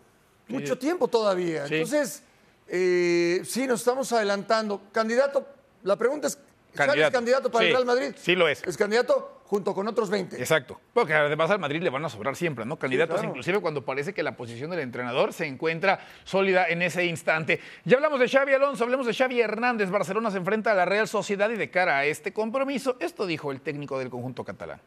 Mucho 0.47 0.77
tiempo 0.77 1.09
todavía. 1.09 1.67
Sí. 1.67 1.75
Entonces, 1.75 2.23
eh, 2.69 3.41
sí, 3.43 3.67
nos 3.67 3.81
estamos 3.81 4.11
adelantando. 4.13 4.81
Candidato, 4.93 5.45
la 5.83 5.97
pregunta 5.97 6.27
es, 6.27 6.35
¿Xavi 6.37 6.46
Candidato. 6.77 7.07
es 7.07 7.13
candidato 7.13 7.51
para 7.51 7.63
Sí, 7.63 7.67
el 7.69 7.73
Real 7.75 7.85
Madrid? 7.85 8.15
sí 8.17 8.35
lo 8.35 8.47
es. 8.47 8.63
Es 8.63 8.77
candidato 8.77 9.41
junto 9.45 9.73
con 9.73 9.87
otros 9.87 10.09
20. 10.09 10.37
Exacto. 10.37 10.79
Porque 10.93 11.13
además 11.13 11.49
al 11.49 11.59
Madrid 11.59 11.81
le 11.81 11.89
van 11.89 12.03
a 12.03 12.09
sobrar 12.09 12.35
siempre, 12.35 12.65
¿no? 12.65 12.77
Candidatos, 12.77 13.15
claro. 13.15 13.29
inclusive 13.29 13.59
cuando 13.59 13.83
parece 13.85 14.13
que 14.13 14.21
la 14.23 14.35
posición 14.35 14.69
del 14.71 14.81
entrenador 14.81 15.31
se 15.33 15.45
encuentra 15.45 15.99
sólida 16.25 16.67
en 16.67 16.81
ese 16.81 17.05
instante. 17.05 17.59
Ya 17.85 17.95
hablamos 17.95 18.19
de 18.19 18.27
Xavi 18.27 18.53
Alonso, 18.53 18.83
hablemos 18.83 19.05
de 19.05 19.13
Xavi 19.13 19.39
Hernández. 19.39 19.89
Barcelona 19.89 20.31
se 20.31 20.37
enfrenta 20.37 20.71
a 20.71 20.75
la 20.75 20.85
Real 20.85 21.07
Sociedad 21.07 21.49
y 21.49 21.55
de 21.55 21.69
cara 21.69 21.97
a 21.99 22.05
este 22.05 22.33
compromiso, 22.33 22.97
esto 22.99 23.25
dijo 23.25 23.51
el 23.51 23.61
técnico 23.61 23.97
del 23.99 24.09
conjunto 24.09 24.43
catalán. 24.43 24.81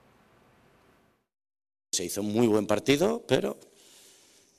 Se 1.93 2.05
hizo 2.05 2.21
un 2.21 2.33
muy 2.33 2.47
buen 2.47 2.67
partido, 2.67 3.25
pero 3.27 3.57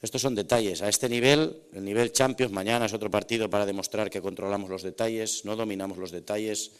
estos 0.01 0.21
son 0.21 0.35
detalles. 0.35 0.81
A 0.81 0.89
este 0.89 1.07
nivel, 1.07 1.61
el 1.73 1.85
nivel 1.85 2.11
Champions, 2.11 2.51
mañana 2.51 2.85
es 2.87 2.93
otro 2.93 3.11
partido 3.11 3.49
para 3.49 3.65
demostrar 3.65 4.09
que 4.09 4.21
controlamos 4.21 4.69
los 4.69 4.81
detalles, 4.81 5.45
no 5.45 5.55
dominamos 5.55 5.97
los 5.97 6.11
detalles 6.11 6.71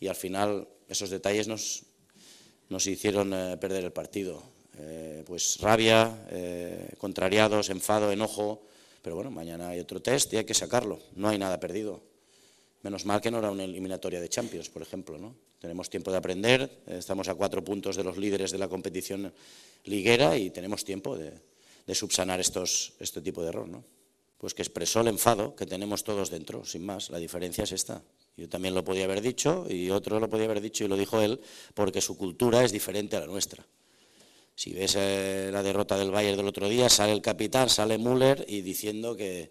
y 0.00 0.08
al 0.08 0.16
final 0.16 0.68
esos 0.88 1.10
detalles 1.10 1.48
nos, 1.48 2.86
hicieron 2.86 3.32
eh, 3.32 3.56
perder 3.58 3.84
el 3.84 3.92
partido. 3.92 4.42
Eh, 4.76 5.22
pues 5.26 5.58
rabia, 5.60 6.26
eh, 6.30 6.90
contrariados, 6.98 7.70
enfado, 7.70 8.10
enojo, 8.10 8.66
pero 9.02 9.14
bueno, 9.14 9.30
mañana 9.30 9.68
hay 9.68 9.80
otro 9.80 10.02
test 10.02 10.32
y 10.32 10.38
hay 10.38 10.44
que 10.44 10.54
sacarlo, 10.54 10.98
no 11.14 11.28
hay 11.28 11.38
nada 11.38 11.60
perdido. 11.60 12.02
Menos 12.82 13.06
mal 13.06 13.20
que 13.20 13.30
no 13.30 13.38
era 13.38 13.50
una 13.50 13.64
eliminatoria 13.64 14.20
de 14.20 14.28
Champions, 14.28 14.68
por 14.68 14.82
ejemplo. 14.82 15.16
¿no? 15.16 15.34
Tenemos 15.58 15.88
tiempo 15.88 16.10
de 16.10 16.18
aprender, 16.18 16.82
estamos 16.86 17.28
a 17.28 17.34
cuatro 17.34 17.64
puntos 17.64 17.96
de 17.96 18.04
los 18.04 18.18
líderes 18.18 18.50
de 18.50 18.58
la 18.58 18.68
competición 18.68 19.32
liguera 19.84 20.36
y 20.36 20.50
tenemos 20.50 20.84
tiempo 20.84 21.16
de, 21.16 21.32
de 21.86 21.94
subsanar 21.94 22.40
estos, 22.40 22.92
este 22.98 23.22
tipo 23.22 23.42
de 23.42 23.48
error. 23.48 23.68
¿no? 23.68 23.84
Pues 24.38 24.52
que 24.52 24.62
expresó 24.62 25.00
el 25.00 25.08
enfado 25.08 25.56
que 25.56 25.64
tenemos 25.64 26.04
todos 26.04 26.30
dentro, 26.30 26.64
sin 26.64 26.84
más. 26.84 27.08
La 27.08 27.18
diferencia 27.18 27.64
es 27.64 27.72
esta. 27.72 28.02
Yo 28.36 28.48
también 28.48 28.74
lo 28.74 28.82
podía 28.84 29.04
haber 29.04 29.20
dicho 29.20 29.66
y 29.70 29.90
otro 29.90 30.18
lo 30.18 30.28
podía 30.28 30.46
haber 30.46 30.60
dicho 30.60 30.84
y 30.84 30.88
lo 30.88 30.96
dijo 30.96 31.20
él, 31.20 31.40
porque 31.74 32.00
su 32.00 32.16
cultura 32.16 32.64
es 32.64 32.72
diferente 32.72 33.16
a 33.16 33.20
la 33.20 33.26
nuestra. 33.26 33.64
Si 34.56 34.72
ves 34.72 34.94
eh, 34.96 35.50
la 35.52 35.62
derrota 35.62 35.96
del 35.96 36.10
Bayern 36.10 36.36
del 36.36 36.46
otro 36.48 36.68
día, 36.68 36.88
sale 36.88 37.12
el 37.12 37.22
capitán, 37.22 37.68
sale 37.68 37.98
Müller 37.98 38.44
y 38.48 38.62
diciendo 38.62 39.16
que, 39.16 39.50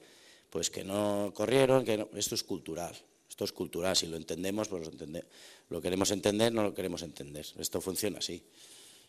pues 0.49 0.69
que 0.69 0.83
no 0.83 1.31
corrieron, 1.33 1.83
que 1.85 1.97
no- 1.97 2.09
esto 2.15 2.35
es 2.35 2.43
cultural. 2.43 2.95
Esto 3.29 3.45
es 3.45 3.51
cultural, 3.51 3.95
si 3.95 4.07
lo 4.07 4.15
entendemos, 4.17 4.67
pues 4.67 4.85
lo, 4.85 4.91
entende- 4.91 5.25
lo 5.69 5.81
queremos 5.81 6.11
entender, 6.11 6.53
no 6.53 6.63
lo 6.63 6.73
queremos 6.73 7.01
entender. 7.01 7.45
Esto 7.57 7.81
funciona 7.81 8.19
así. 8.19 8.43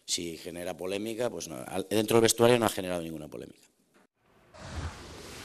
Si 0.06 0.36
genera 0.38 0.76
polémica, 0.76 1.30
pues 1.30 1.48
dentro 1.90 2.16
del 2.16 2.22
vestuario 2.22 2.58
no 2.58 2.66
ha 2.66 2.70
generado 2.70 3.02
ninguna 3.02 3.28
polémica. 3.28 3.60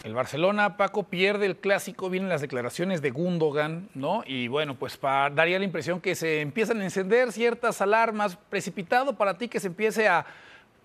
El 0.03 0.13
Barcelona, 0.13 0.77
Paco, 0.77 1.03
pierde 1.03 1.45
el 1.45 1.57
clásico, 1.57 2.09
vienen 2.09 2.29
las 2.29 2.39
declaraciones 2.41 3.01
de 3.01 3.11
Gundogan, 3.11 3.89
¿no? 3.93 4.23
Y 4.25 4.47
bueno, 4.47 4.75
pues 4.75 4.95
pa- 4.97 5.29
daría 5.29 5.59
la 5.59 5.65
impresión 5.65 5.99
que 5.99 6.15
se 6.15 6.39
empiezan 6.39 6.79
a 6.79 6.85
encender 6.85 7.33
ciertas 7.33 7.81
alarmas, 7.81 8.37
precipitado 8.49 9.17
para 9.17 9.37
ti 9.37 9.49
que 9.49 9.59
se 9.59 9.67
empiece 9.67 10.07
a, 10.07 10.25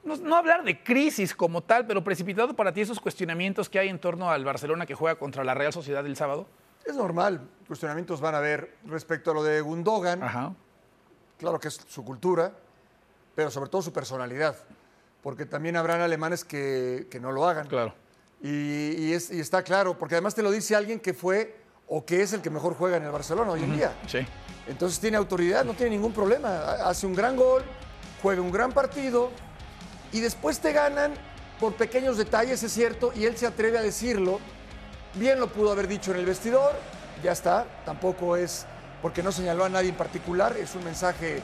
no, 0.02 0.16
no 0.16 0.34
hablar 0.36 0.64
de 0.64 0.82
crisis 0.82 1.32
como 1.34 1.62
tal, 1.62 1.86
pero 1.86 2.02
precipitado 2.02 2.54
para 2.56 2.72
ti 2.72 2.80
esos 2.80 2.98
cuestionamientos 2.98 3.68
que 3.68 3.78
hay 3.78 3.88
en 3.88 4.00
torno 4.00 4.30
al 4.30 4.44
Barcelona 4.44 4.84
que 4.84 4.96
juega 4.96 5.16
contra 5.16 5.44
la 5.44 5.54
Real 5.54 5.72
Sociedad 5.72 6.04
el 6.04 6.16
sábado. 6.16 6.48
Es 6.84 6.96
normal, 6.96 7.40
cuestionamientos 7.68 8.20
van 8.20 8.34
a 8.34 8.38
haber 8.38 8.74
respecto 8.84 9.30
a 9.30 9.34
lo 9.34 9.44
de 9.44 9.60
Gundogan. 9.60 10.22
Ajá. 10.24 10.52
Claro 11.38 11.60
que 11.60 11.68
es 11.68 11.74
su 11.88 12.04
cultura, 12.04 12.52
pero 13.36 13.50
sobre 13.50 13.70
todo 13.70 13.80
su 13.80 13.92
personalidad. 13.92 14.56
Porque 15.22 15.46
también 15.46 15.76
habrán 15.76 16.00
alemanes 16.02 16.44
que, 16.44 17.06
que 17.10 17.18
no 17.20 17.32
lo 17.32 17.48
hagan. 17.48 17.66
Claro. 17.68 17.94
Y, 18.48 19.06
y 19.06 19.12
es- 19.14 19.30
y 19.30 19.40
está 19.40 19.62
claro, 19.62 19.98
porque 19.98 20.14
además 20.16 20.34
te 20.34 20.42
lo 20.42 20.50
dice 20.50 20.76
alguien 20.76 21.00
que 21.00 21.14
fue 21.14 21.56
o 21.88 22.04
que 22.04 22.20
es 22.22 22.32
el 22.34 22.42
que 22.42 22.50
mejor 22.50 22.74
juega 22.74 22.98
en 22.98 23.04
el 23.04 23.10
Barcelona 23.10 23.50
hoy 23.52 23.62
en 23.64 23.74
día. 23.74 23.92
Sí. 24.06 24.18
Entonces 24.66 25.00
tiene 25.00 25.16
autoridad, 25.16 25.64
no 25.64 25.72
tiene 25.72 25.90
ningún 25.96 26.12
problema. 26.12 26.48
Ha- 26.50 26.88
Hace 26.90 27.06
un 27.06 27.14
gran 27.14 27.36
gol, 27.36 27.62
juega 28.22 28.42
un 28.42 28.52
gran 28.52 28.70
partido 28.72 29.30
y 30.12 30.20
después 30.20 30.58
te 30.60 30.72
ganan 30.72 31.14
por 31.58 31.72
pequeños 31.74 32.18
detalles, 32.18 32.62
es 32.62 32.72
cierto, 32.72 33.12
y 33.16 33.24
él 33.24 33.36
se 33.38 33.46
atreve 33.46 33.78
a 33.78 33.82
decirlo. 33.82 34.40
Bien 35.14 35.40
lo 35.40 35.48
pudo 35.48 35.72
haber 35.72 35.88
dicho 35.88 36.10
en 36.12 36.18
el 36.18 36.26
vestidor, 36.26 36.72
ya 37.22 37.32
está, 37.32 37.64
tampoco 37.86 38.36
es 38.36 38.66
porque 39.00 39.22
no 39.22 39.32
señaló 39.32 39.64
a 39.64 39.68
nadie 39.70 39.88
en 39.90 39.94
particular, 39.96 40.54
es 40.56 40.74
un 40.74 40.84
mensaje 40.84 41.40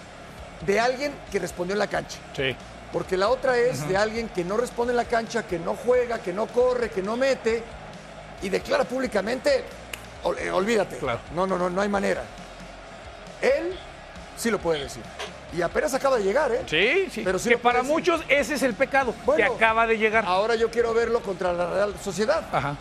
de 0.67 0.81
alguien 0.81 1.13
que 1.33 1.39
respondió 1.39 1.75
en 1.75 1.79
la 1.79 1.87
cancha. 1.87 2.19
Sí. 2.37 2.55
Porque 2.93 3.17
la 3.17 3.29
otra 3.29 3.57
es 3.57 3.87
de 3.89 3.97
alguien 3.97 4.29
que 4.29 4.43
no 4.45 4.57
responde 4.57 4.93
en 4.93 4.97
la 4.97 5.05
cancha, 5.05 5.47
que 5.47 5.59
no 5.59 5.77
juega, 5.77 6.19
que 6.19 6.33
no 6.33 6.47
corre, 6.47 6.91
que 6.91 7.03
no 7.03 7.17
mete 7.17 7.63
y 8.43 8.49
declara 8.49 8.85
públicamente, 8.85 9.63
ol- 10.25 10.37
eh, 10.39 10.51
olvídate. 10.51 10.97
Claro. 10.99 11.21
No, 11.35 11.47
no, 11.47 11.57
no, 11.57 11.71
no 11.71 11.81
hay 11.81 11.89
manera. 11.89 12.23
Él 13.41 13.77
sí 14.37 14.51
lo 14.51 14.59
puede 14.59 14.81
decir. 14.81 15.03
Y 15.57 15.63
apenas 15.63 15.93
acaba 15.95 16.17
de 16.17 16.25
llegar, 16.25 16.53
¿eh? 16.53 16.63
Sí, 16.67 17.09
sí. 17.13 17.23
Pero 17.25 17.39
sí 17.39 17.49
que 17.51 17.59
para 17.59 17.81
decir. 17.81 17.93
muchos 17.93 18.23
ese 18.29 18.55
es 18.55 18.63
el 18.63 18.75
pecado, 18.75 19.13
que 19.13 19.19
Bueno, 19.27 19.55
acaba 19.55 19.87
de 19.87 19.99
llegar. 19.99 20.25
Ahora 20.27 20.55
yo 20.55 20.71
quiero 20.71 20.93
verlo 20.95 21.21
contra 21.23 21.53
la 21.53 21.71
Real 21.71 21.95
Sociedad. 22.03 22.43
Ajá. 22.53 22.77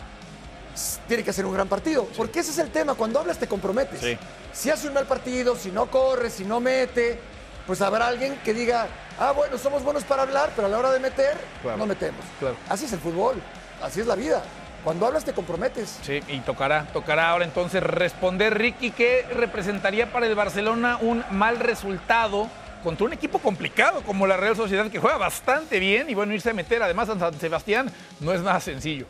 tiene 1.08 1.24
que 1.24 1.30
hacer 1.30 1.44
un 1.46 1.52
gran 1.52 1.68
partido. 1.68 2.06
Porque 2.16 2.40
ese 2.40 2.50
es 2.52 2.58
el 2.58 2.70
tema, 2.70 2.94
cuando 2.94 3.18
hablas 3.20 3.38
te 3.38 3.46
comprometes. 3.48 4.00
Sí. 4.00 4.16
Si 4.52 4.70
hace 4.70 4.86
un 4.88 4.94
mal 4.94 5.06
partido, 5.06 5.56
si 5.56 5.70
no 5.70 5.86
corre, 5.90 6.30
si 6.30 6.44
no 6.44 6.60
mete, 6.60 7.18
pues 7.66 7.80
habrá 7.82 8.06
alguien 8.06 8.38
que 8.44 8.54
diga, 8.54 8.86
ah, 9.20 9.32
bueno, 9.32 9.56
somos 9.58 9.84
buenos 9.84 10.02
para 10.04 10.22
hablar, 10.22 10.50
pero 10.56 10.66
a 10.66 10.70
la 10.70 10.78
hora 10.78 10.90
de 10.90 10.98
meter, 10.98 11.36
Claro. 11.62 11.78
no 11.78 11.86
metemos. 11.86 12.24
Claro. 12.40 12.56
Así 12.68 12.86
es 12.86 12.92
el 12.92 12.98
fútbol, 12.98 13.40
así 13.82 14.00
es 14.00 14.06
la 14.06 14.16
vida. 14.16 14.42
Cuando 14.82 15.06
hablas 15.06 15.24
te 15.24 15.32
comprometes. 15.34 15.98
Sí, 16.02 16.20
y 16.26 16.40
tocará, 16.40 16.86
tocará 16.92 17.28
ahora 17.30 17.44
entonces 17.44 17.82
responder 17.82 18.56
Ricky 18.56 18.90
qué 18.92 19.26
representaría 19.30 20.10
para 20.10 20.26
el 20.26 20.34
Barcelona 20.34 20.96
un 21.02 21.22
mal 21.30 21.58
resultado 21.58 22.48
contra 22.82 23.04
un 23.04 23.12
equipo 23.12 23.38
complicado 23.40 24.00
como 24.00 24.26
la 24.26 24.38
Real 24.38 24.56
Sociedad 24.56 24.90
que 24.90 24.98
juega 24.98 25.18
bastante 25.18 25.78
bien 25.78 26.08
y 26.08 26.14
bueno, 26.14 26.32
irse 26.32 26.48
a 26.48 26.54
meter 26.54 26.82
además 26.82 27.10
a 27.10 27.18
San 27.18 27.38
Sebastián 27.38 27.92
no 28.20 28.32
es 28.32 28.40
nada 28.40 28.58
sencillo. 28.58 29.04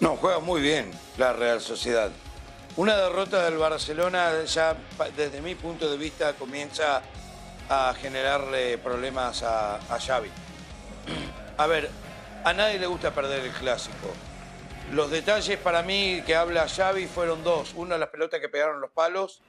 No, 0.00 0.16
juega 0.16 0.40
muy 0.40 0.60
bien 0.60 0.90
la 1.16 1.32
Real 1.32 1.60
Sociedad. 1.60 2.10
Una 2.76 2.96
derrota 2.96 3.44
del 3.44 3.56
Barcelona 3.56 4.42
ya 4.46 4.76
desde 5.16 5.40
mi 5.40 5.54
punto 5.54 5.88
de 5.88 5.96
vista 5.96 6.32
comienza 6.34 7.02
a 7.68 7.94
generarle 7.94 8.78
problemas 8.78 9.42
a, 9.42 9.76
a 9.76 9.98
Xavi. 9.98 10.30
A 11.58 11.66
ver, 11.66 11.90
a 12.44 12.52
nadie 12.52 12.78
le 12.78 12.86
gusta 12.86 13.12
perder 13.12 13.44
el 13.44 13.52
clásico. 13.52 14.12
Los 14.92 15.10
detalles 15.10 15.58
para 15.58 15.82
mí 15.82 16.22
que 16.26 16.36
habla 16.36 16.68
Xavi 16.68 17.06
fueron 17.06 17.42
dos. 17.42 17.72
Uno, 17.74 17.98
las 17.98 18.08
pelotas 18.10 18.40
que 18.40 18.48
pegaron 18.48 18.80
los 18.80 18.90
palos, 18.92 19.40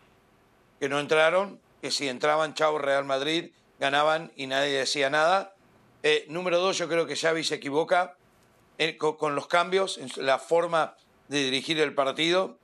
que 0.80 0.89
no 0.89 0.99
entraron, 0.99 1.62
que 1.82 1.91
si 1.91 2.08
entraban, 2.10 2.53
chao 2.56 2.77
Real 2.80 3.06
Madrid, 3.06 3.51
ganaban 3.80 4.32
y 4.36 4.47
nadie 4.47 4.80
decía 4.80 5.10
nada. 5.10 5.53
Eh, 6.01 6.25
número 6.30 6.60
dos, 6.60 6.77
yo 6.77 6.88
creo 6.88 7.06
que 7.06 7.15
Xavi 7.15 7.43
se 7.43 7.56
equivoca 7.56 8.15
eh, 8.80 8.97
co- 8.97 9.17
con, 9.17 9.36
los 9.36 9.47
cambios, 9.47 9.97
en 9.97 10.10
la 10.25 10.39
forma 10.39 10.95
de 11.27 11.43
dirigir 11.43 11.80
el 11.80 11.93
partido. 11.93 12.58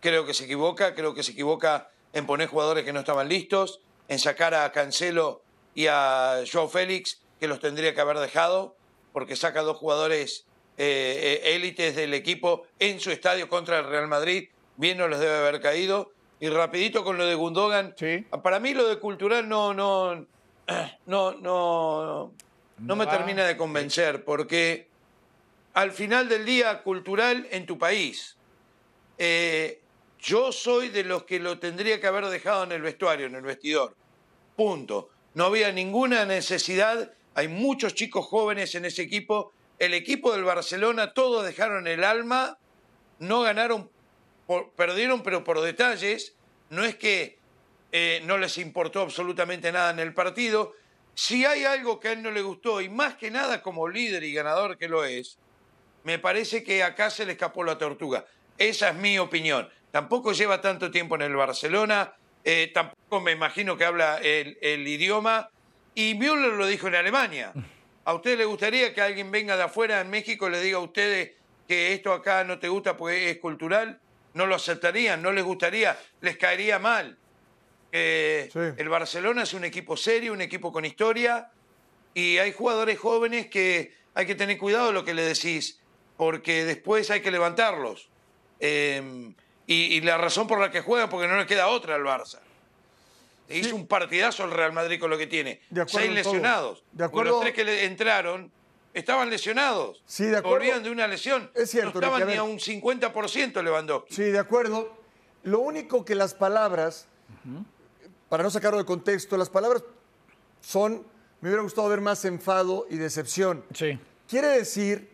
Creo 0.00 0.26
que 0.26 0.34
se 0.34 0.44
equivoca, 0.44 0.94
creo 0.94 1.14
que 1.14 1.22
se 1.22 1.32
equivoca 1.32 1.90
en 2.12 2.26
poner 2.26 2.48
jugadores 2.48 2.84
que 2.84 2.92
no 2.92 3.00
estaban 3.00 3.28
listos, 3.28 3.80
en 4.08 4.18
sacar 4.18 4.54
a 4.54 4.70
Cancelo 4.72 5.42
y 5.74 5.86
a 5.88 6.42
Joao 6.50 6.68
Félix, 6.68 7.20
que 7.40 7.48
los 7.48 7.60
tendría 7.60 7.94
que 7.94 8.00
haber 8.00 8.18
dejado, 8.18 8.76
porque 9.12 9.36
saca 9.36 9.62
dos 9.62 9.76
jugadores 9.76 10.46
eh, 10.76 11.40
eh, 11.44 11.54
élites 11.54 11.94
del 11.96 12.14
equipo 12.14 12.66
en 12.78 13.00
su 13.00 13.10
estadio 13.10 13.48
contra 13.48 13.78
el 13.78 13.86
Real 13.86 14.08
Madrid, 14.08 14.48
bien 14.76 14.98
no 14.98 15.08
les 15.08 15.20
debe 15.20 15.36
haber 15.36 15.60
caído. 15.60 16.10
Y 16.40 16.48
rapidito 16.48 17.04
con 17.04 17.16
lo 17.16 17.26
de 17.26 17.34
Gundogan, 17.34 17.94
Sí. 17.96 18.26
para 18.42 18.58
mí 18.58 18.74
lo 18.74 18.86
de 18.88 18.98
cultural 18.98 19.48
no, 19.48 19.72
no, 19.72 20.26
no, 21.06 21.32
no, 21.32 22.32
no 22.78 22.96
me 22.96 23.06
termina 23.06 23.44
de 23.46 23.56
convencer, 23.56 24.24
porque 24.24 24.88
al 25.74 25.92
final 25.92 26.28
del 26.28 26.44
día 26.44 26.82
cultural 26.82 27.46
en 27.50 27.66
tu 27.66 27.78
país. 27.78 28.36
Eh, 29.18 29.80
yo 30.24 30.52
soy 30.52 30.88
de 30.88 31.04
los 31.04 31.24
que 31.24 31.38
lo 31.38 31.58
tendría 31.58 32.00
que 32.00 32.06
haber 32.06 32.26
dejado 32.26 32.64
en 32.64 32.72
el 32.72 32.80
vestuario, 32.80 33.26
en 33.26 33.34
el 33.34 33.42
vestidor. 33.42 33.94
Punto. 34.56 35.10
No 35.34 35.44
había 35.44 35.70
ninguna 35.70 36.24
necesidad. 36.24 37.12
Hay 37.34 37.48
muchos 37.48 37.94
chicos 37.94 38.24
jóvenes 38.24 38.74
en 38.74 38.86
ese 38.86 39.02
equipo. 39.02 39.52
El 39.78 39.92
equipo 39.92 40.32
del 40.32 40.44
Barcelona, 40.44 41.12
todos 41.12 41.44
dejaron 41.44 41.86
el 41.86 42.04
alma. 42.04 42.56
No 43.18 43.42
ganaron, 43.42 43.90
perdieron, 44.76 45.22
pero 45.22 45.44
por 45.44 45.60
detalles. 45.60 46.34
No 46.70 46.84
es 46.84 46.96
que 46.96 47.38
eh, 47.92 48.22
no 48.24 48.38
les 48.38 48.56
importó 48.56 49.02
absolutamente 49.02 49.72
nada 49.72 49.90
en 49.90 49.98
el 49.98 50.14
partido. 50.14 50.72
Si 51.14 51.44
hay 51.44 51.64
algo 51.64 52.00
que 52.00 52.08
a 52.08 52.12
él 52.12 52.22
no 52.22 52.30
le 52.30 52.40
gustó, 52.40 52.80
y 52.80 52.88
más 52.88 53.16
que 53.16 53.30
nada 53.30 53.62
como 53.62 53.88
líder 53.88 54.24
y 54.24 54.32
ganador 54.32 54.78
que 54.78 54.88
lo 54.88 55.04
es, 55.04 55.38
me 56.02 56.18
parece 56.18 56.64
que 56.64 56.82
acá 56.82 57.10
se 57.10 57.26
le 57.26 57.32
escapó 57.32 57.62
la 57.62 57.76
tortuga. 57.76 58.24
Esa 58.56 58.88
es 58.88 58.94
mi 58.96 59.18
opinión. 59.18 59.68
Tampoco 59.94 60.32
lleva 60.32 60.60
tanto 60.60 60.90
tiempo 60.90 61.14
en 61.14 61.22
el 61.22 61.36
Barcelona, 61.36 62.14
eh, 62.42 62.68
tampoco 62.74 63.20
me 63.20 63.30
imagino 63.30 63.76
que 63.76 63.84
habla 63.84 64.18
el, 64.18 64.58
el 64.60 64.88
idioma, 64.88 65.48
y 65.94 66.14
Müller 66.16 66.54
lo 66.54 66.66
dijo 66.66 66.88
en 66.88 66.96
Alemania. 66.96 67.52
¿A 68.04 68.12
usted 68.12 68.36
le 68.36 68.44
gustaría 68.44 68.92
que 68.92 69.00
alguien 69.00 69.30
venga 69.30 69.56
de 69.56 69.62
afuera 69.62 70.00
en 70.00 70.10
México 70.10 70.48
y 70.48 70.50
le 70.50 70.60
diga 70.60 70.78
a 70.78 70.80
ustedes 70.80 71.34
que 71.68 71.92
esto 71.92 72.12
acá 72.12 72.42
no 72.42 72.58
te 72.58 72.66
gusta 72.66 72.96
porque 72.96 73.30
es 73.30 73.38
cultural? 73.38 74.00
No 74.32 74.46
lo 74.46 74.56
aceptarían, 74.56 75.22
no 75.22 75.30
les 75.30 75.44
gustaría, 75.44 75.96
les 76.22 76.36
caería 76.38 76.80
mal. 76.80 77.16
Eh, 77.92 78.50
Sí. 78.52 78.58
El 78.76 78.88
Barcelona 78.88 79.44
es 79.44 79.54
un 79.54 79.62
equipo 79.62 79.96
serio, 79.96 80.32
un 80.32 80.40
equipo 80.40 80.72
con 80.72 80.84
historia, 80.84 81.52
y 82.14 82.38
hay 82.38 82.50
jugadores 82.50 82.98
jóvenes 82.98 83.46
que 83.46 83.94
hay 84.12 84.26
que 84.26 84.34
tener 84.34 84.58
cuidado 84.58 84.88
de 84.88 84.92
lo 84.92 85.04
que 85.04 85.14
le 85.14 85.22
decís, 85.22 85.78
porque 86.16 86.64
después 86.64 87.12
hay 87.12 87.20
que 87.20 87.30
levantarlos. 87.30 88.08
Eh, 88.58 89.32
y, 89.66 89.74
y 89.96 90.00
la 90.02 90.16
razón 90.18 90.46
por 90.46 90.60
la 90.60 90.70
que 90.70 90.80
juega, 90.80 91.08
porque 91.08 91.26
no 91.28 91.36
le 91.36 91.46
queda 91.46 91.68
otra 91.68 91.94
al 91.94 92.02
Barça. 92.02 92.38
Hizo 93.48 93.76
un 93.76 93.86
partidazo 93.86 94.44
el 94.44 94.50
Real 94.52 94.72
Madrid 94.72 94.98
con 94.98 95.10
lo 95.10 95.18
que 95.18 95.26
tiene. 95.26 95.60
De 95.68 95.82
acuerdo 95.82 95.98
Seis 96.06 96.12
lesionados. 96.14 96.82
De 96.92 97.04
acuerdo- 97.04 97.32
los 97.32 97.40
tres 97.42 97.54
que 97.54 97.64
le 97.64 97.84
entraron 97.84 98.50
estaban 98.94 99.28
lesionados. 99.28 100.02
Sí, 100.06 100.24
de 100.24 100.38
acuerdo. 100.38 100.56
Volvían 100.58 100.82
de 100.82 100.90
una 100.90 101.06
lesión. 101.06 101.50
Es 101.54 101.70
cierto, 101.70 102.00
no 102.00 102.06
estaban 102.06 102.22
a 102.22 102.24
ni 102.24 102.36
a 102.36 102.42
un 102.42 102.58
50% 102.58 103.62
Lewandowski. 103.62 104.14
Sí, 104.14 104.22
de 104.22 104.38
acuerdo. 104.38 104.96
Lo 105.42 105.58
único 105.60 106.04
que 106.06 106.14
las 106.14 106.32
palabras, 106.32 107.06
para 108.30 108.42
no 108.42 108.50
sacarlo 108.50 108.78
de 108.78 108.86
contexto, 108.86 109.36
las 109.36 109.50
palabras 109.50 109.84
son, 110.62 111.06
me 111.42 111.50
hubiera 111.50 111.62
gustado 111.62 111.86
ver 111.90 112.00
más 112.00 112.24
enfado 112.24 112.86
y 112.88 112.96
decepción. 112.96 113.62
Sí. 113.74 113.98
Quiere 114.26 114.48
decir 114.48 115.10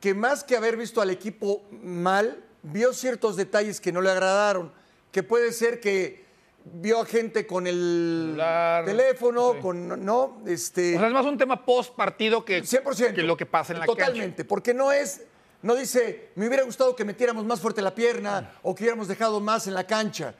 que 0.00 0.12
más 0.12 0.44
que 0.44 0.54
haber 0.54 0.76
visto 0.76 1.00
al 1.00 1.08
equipo 1.08 1.62
mal, 1.70 2.44
vio 2.62 2.92
ciertos 2.92 3.36
detalles 3.36 3.80
que 3.80 3.92
no 3.92 4.00
le 4.00 4.10
agradaron, 4.10 4.72
que 5.12 5.22
puede 5.22 5.52
ser 5.52 5.80
que 5.80 6.26
vio 6.64 7.00
a 7.00 7.06
gente 7.06 7.46
con 7.46 7.66
el 7.66 8.26
Celular, 8.30 8.84
teléfono, 8.84 9.54
sí. 9.54 9.60
con 9.60 10.04
no, 10.04 10.42
este 10.46 10.96
O 10.96 10.98
sea, 10.98 11.08
es 11.08 11.14
más 11.14 11.26
un 11.26 11.38
tema 11.38 11.64
post 11.64 11.94
partido 11.94 12.44
que, 12.44 12.62
100%. 12.62 13.14
que 13.14 13.22
lo 13.22 13.36
que 13.36 13.46
pasa 13.46 13.72
en 13.72 13.80
la 13.80 13.86
Totalmente, 13.86 14.44
porque 14.44 14.74
no 14.74 14.92
es, 14.92 15.22
no 15.62 15.74
dice, 15.74 16.30
me 16.34 16.46
hubiera 16.46 16.64
gustado 16.64 16.94
que 16.94 17.04
metiéramos 17.04 17.44
más 17.44 17.60
fuerte 17.60 17.82
la 17.82 17.94
pierna 17.94 18.52
o 18.62 18.74
que 18.74 18.84
hubiéramos 18.84 19.08
dejado 19.08 19.40
más 19.40 19.66
en 19.66 19.74
la 19.74 19.86
cancha. 19.86 20.34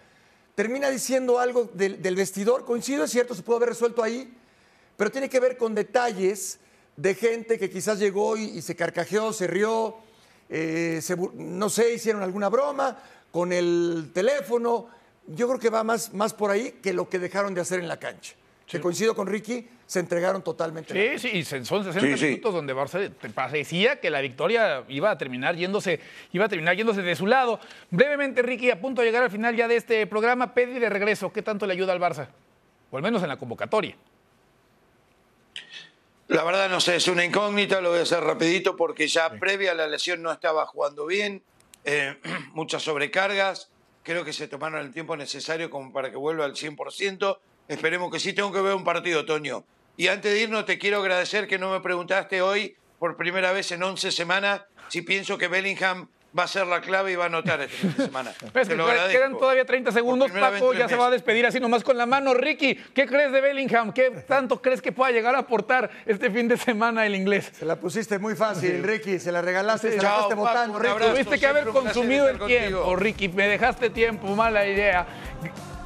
Termina 0.54 0.90
diciendo 0.90 1.38
algo 1.38 1.70
del, 1.72 2.02
del 2.02 2.16
vestidor, 2.16 2.64
coincido, 2.64 3.04
es 3.04 3.10
cierto, 3.10 3.34
se 3.34 3.42
pudo 3.42 3.56
haber 3.56 3.70
resuelto 3.70 4.02
ahí, 4.02 4.34
pero 4.96 5.10
tiene 5.10 5.28
que 5.28 5.38
ver 5.38 5.56
con 5.56 5.74
detalles 5.74 6.58
de 6.96 7.14
gente 7.14 7.58
que 7.58 7.70
quizás 7.70 8.00
llegó 8.00 8.36
y, 8.36 8.44
y 8.44 8.62
se 8.62 8.74
carcajeó, 8.74 9.32
se 9.32 9.46
rió, 9.46 9.96
eh, 10.48 11.00
se 11.02 11.16
no 11.34 11.68
sé, 11.68 11.94
hicieron 11.94 12.22
alguna 12.22 12.48
broma 12.48 12.98
con 13.30 13.52
el 13.52 14.10
teléfono. 14.12 14.88
Yo 15.26 15.46
creo 15.48 15.58
que 15.60 15.70
va 15.70 15.84
más, 15.84 16.14
más 16.14 16.32
por 16.32 16.50
ahí 16.50 16.76
que 16.82 16.92
lo 16.92 17.08
que 17.08 17.18
dejaron 17.18 17.54
de 17.54 17.60
hacer 17.60 17.80
en 17.80 17.88
la 17.88 17.98
cancha. 17.98 18.34
Que 18.66 18.80
coincido 18.80 19.14
con 19.14 19.26
Ricky, 19.26 19.66
se 19.86 19.98
entregaron 20.00 20.42
totalmente. 20.42 21.18
Sí, 21.18 21.30
sí, 21.30 21.38
y 21.38 21.44
son 21.44 21.64
60 21.64 21.92
Sí, 22.00 22.18
sí. 22.18 22.24
minutos 22.26 22.52
donde 22.52 22.74
Barça 22.74 23.10
te 23.10 23.30
parecía 23.30 23.98
que 23.98 24.10
la 24.10 24.20
victoria 24.20 24.84
iba 24.88 25.10
a 25.10 25.16
terminar 25.16 25.56
yéndose, 25.56 26.00
iba 26.32 26.44
a 26.44 26.48
terminar 26.50 26.76
yéndose 26.76 27.00
de 27.00 27.16
su 27.16 27.26
lado. 27.26 27.58
Brevemente, 27.90 28.42
Ricky, 28.42 28.70
a 28.70 28.78
punto 28.78 29.00
de 29.00 29.06
llegar 29.06 29.22
al 29.22 29.30
final 29.30 29.56
ya 29.56 29.68
de 29.68 29.76
este 29.76 30.06
programa, 30.06 30.52
Pedri 30.52 30.78
de 30.78 30.90
regreso, 30.90 31.32
¿qué 31.32 31.40
tanto 31.40 31.66
le 31.66 31.72
ayuda 31.72 31.94
al 31.94 32.00
Barça? 32.00 32.28
O 32.90 32.98
al 32.98 33.02
menos 33.02 33.22
en 33.22 33.28
la 33.28 33.38
convocatoria. 33.38 33.96
La 36.28 36.44
verdad 36.44 36.68
no 36.68 36.78
sé, 36.78 36.96
es 36.96 37.08
una 37.08 37.24
incógnita, 37.24 37.80
lo 37.80 37.88
voy 37.88 38.00
a 38.00 38.02
hacer 38.02 38.22
rapidito 38.22 38.76
porque 38.76 39.08
ya 39.08 39.30
previa 39.30 39.72
a 39.72 39.74
la 39.74 39.86
lesión 39.86 40.20
no 40.20 40.30
estaba 40.30 40.66
jugando 40.66 41.06
bien, 41.06 41.42
eh, 41.84 42.18
muchas 42.52 42.82
sobrecargas, 42.82 43.70
creo 44.02 44.26
que 44.26 44.34
se 44.34 44.46
tomaron 44.46 44.82
el 44.82 44.92
tiempo 44.92 45.16
necesario 45.16 45.70
como 45.70 45.90
para 45.90 46.10
que 46.10 46.18
vuelva 46.18 46.44
al 46.44 46.52
100%, 46.52 47.38
esperemos 47.68 48.12
que 48.12 48.20
sí, 48.20 48.34
tengo 48.34 48.52
que 48.52 48.60
ver 48.60 48.74
un 48.74 48.84
partido, 48.84 49.24
Toño. 49.24 49.64
Y 49.96 50.08
antes 50.08 50.30
de 50.30 50.42
irnos 50.42 50.66
te 50.66 50.78
quiero 50.78 50.98
agradecer 50.98 51.48
que 51.48 51.58
no 51.58 51.70
me 51.70 51.80
preguntaste 51.80 52.42
hoy, 52.42 52.76
por 52.98 53.16
primera 53.16 53.52
vez 53.52 53.72
en 53.72 53.82
11 53.82 54.12
semanas, 54.12 54.60
si 54.88 55.00
pienso 55.00 55.38
que 55.38 55.48
Bellingham 55.48 56.08
va 56.36 56.44
a 56.44 56.48
ser 56.48 56.66
la 56.66 56.80
clave 56.80 57.12
y 57.12 57.16
va 57.16 57.24
a 57.24 57.26
anotar 57.26 57.60
este 57.60 57.76
fin 57.76 57.94
de 57.96 58.04
semana. 58.04 58.32
Pues 58.52 58.68
Te 58.68 58.76
lo 58.76 58.84
que 58.86 58.92
agradezco. 58.92 59.18
quedan 59.18 59.38
todavía 59.38 59.64
30 59.64 59.92
segundos, 59.92 60.30
Paco 60.30 60.72
ya 60.74 60.88
se 60.88 60.96
va 60.96 61.06
a 61.06 61.10
despedir 61.10 61.46
así 61.46 61.60
nomás 61.60 61.82
con 61.84 61.96
la 61.96 62.06
mano. 62.06 62.34
Ricky, 62.34 62.74
¿qué 62.74 63.06
crees 63.06 63.32
de 63.32 63.40
Bellingham? 63.40 63.92
¿Qué 63.92 64.10
tanto 64.26 64.60
crees 64.60 64.82
que 64.82 64.92
pueda 64.92 65.10
llegar 65.10 65.34
a 65.34 65.40
aportar 65.40 65.90
este 66.06 66.30
fin 66.30 66.48
de 66.48 66.56
semana 66.56 67.06
el 67.06 67.14
inglés? 67.14 67.50
Se 67.52 67.64
la 67.64 67.76
pusiste 67.76 68.18
muy 68.18 68.34
fácil, 68.34 68.82
Ricky, 68.82 69.18
se 69.18 69.32
la 69.32 69.42
regalaste, 69.42 69.90
se 69.90 69.96
la 69.96 70.02
Chao, 70.02 70.36
votando, 70.36 70.78
un 70.78 70.82
Ricky. 70.84 71.10
Tuviste 71.10 71.38
que 71.38 71.46
haber 71.46 71.66
consumido 71.68 72.28
el 72.28 72.38
tiempo. 72.38 72.96
Ricky. 72.96 73.28
Me 73.28 73.46
dejaste 73.48 73.90
tiempo, 73.90 74.28
mala 74.34 74.66
idea. 74.66 75.06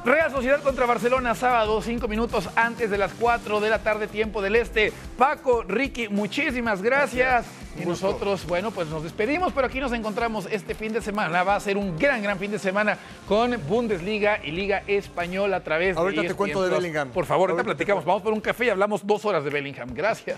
Real 0.05 0.29
Sociedad 0.31 0.61
contra 0.61 0.85
Barcelona, 0.85 1.33
sábado, 1.33 1.81
cinco 1.81 2.09
minutos 2.09 2.49
antes 2.57 2.89
de 2.89 2.97
las 2.97 3.13
4 3.13 3.61
de 3.61 3.69
la 3.69 3.79
tarde, 3.79 4.07
tiempo 4.07 4.41
del 4.41 4.57
este. 4.57 4.91
Paco, 5.17 5.63
Ricky, 5.63 6.09
muchísimas 6.09 6.81
gracias. 6.81 7.45
Y 7.81 7.85
nosotros, 7.85 8.45
bueno, 8.45 8.71
pues 8.71 8.89
nos 8.89 9.01
despedimos, 9.01 9.53
pero 9.53 9.65
aquí 9.65 9.79
nos 9.79 9.93
encontramos 9.93 10.45
este 10.51 10.75
fin 10.75 10.91
de 10.91 11.01
semana. 11.01 11.43
Va 11.43 11.55
a 11.55 11.59
ser 11.61 11.77
un 11.77 11.97
gran, 11.97 12.21
gran 12.21 12.37
fin 12.37 12.51
de 12.51 12.59
semana 12.59 12.97
con 13.29 13.57
Bundesliga 13.65 14.41
y 14.43 14.51
Liga 14.51 14.83
Española 14.87 15.57
a 15.57 15.63
través 15.63 15.95
Ahorita 15.95 16.21
de 16.21 16.27
te 16.27 16.33
ESPN 16.33 16.37
cuento 16.37 16.63
de. 16.63 16.69
Bellingham. 16.69 17.09
Por 17.09 17.25
favor, 17.25 17.51
ahorita 17.51 17.61
Ahorita 17.61 17.71
te 17.71 17.75
platicamos. 17.75 18.03
Vamos 18.05 18.21
por 18.23 18.33
un 18.33 18.41
café 18.41 18.65
y 18.65 18.69
hablamos 18.69 19.07
dos 19.07 19.23
horas 19.23 19.45
de 19.45 19.51
Bellingham. 19.51 19.93
Gracias. 19.93 20.37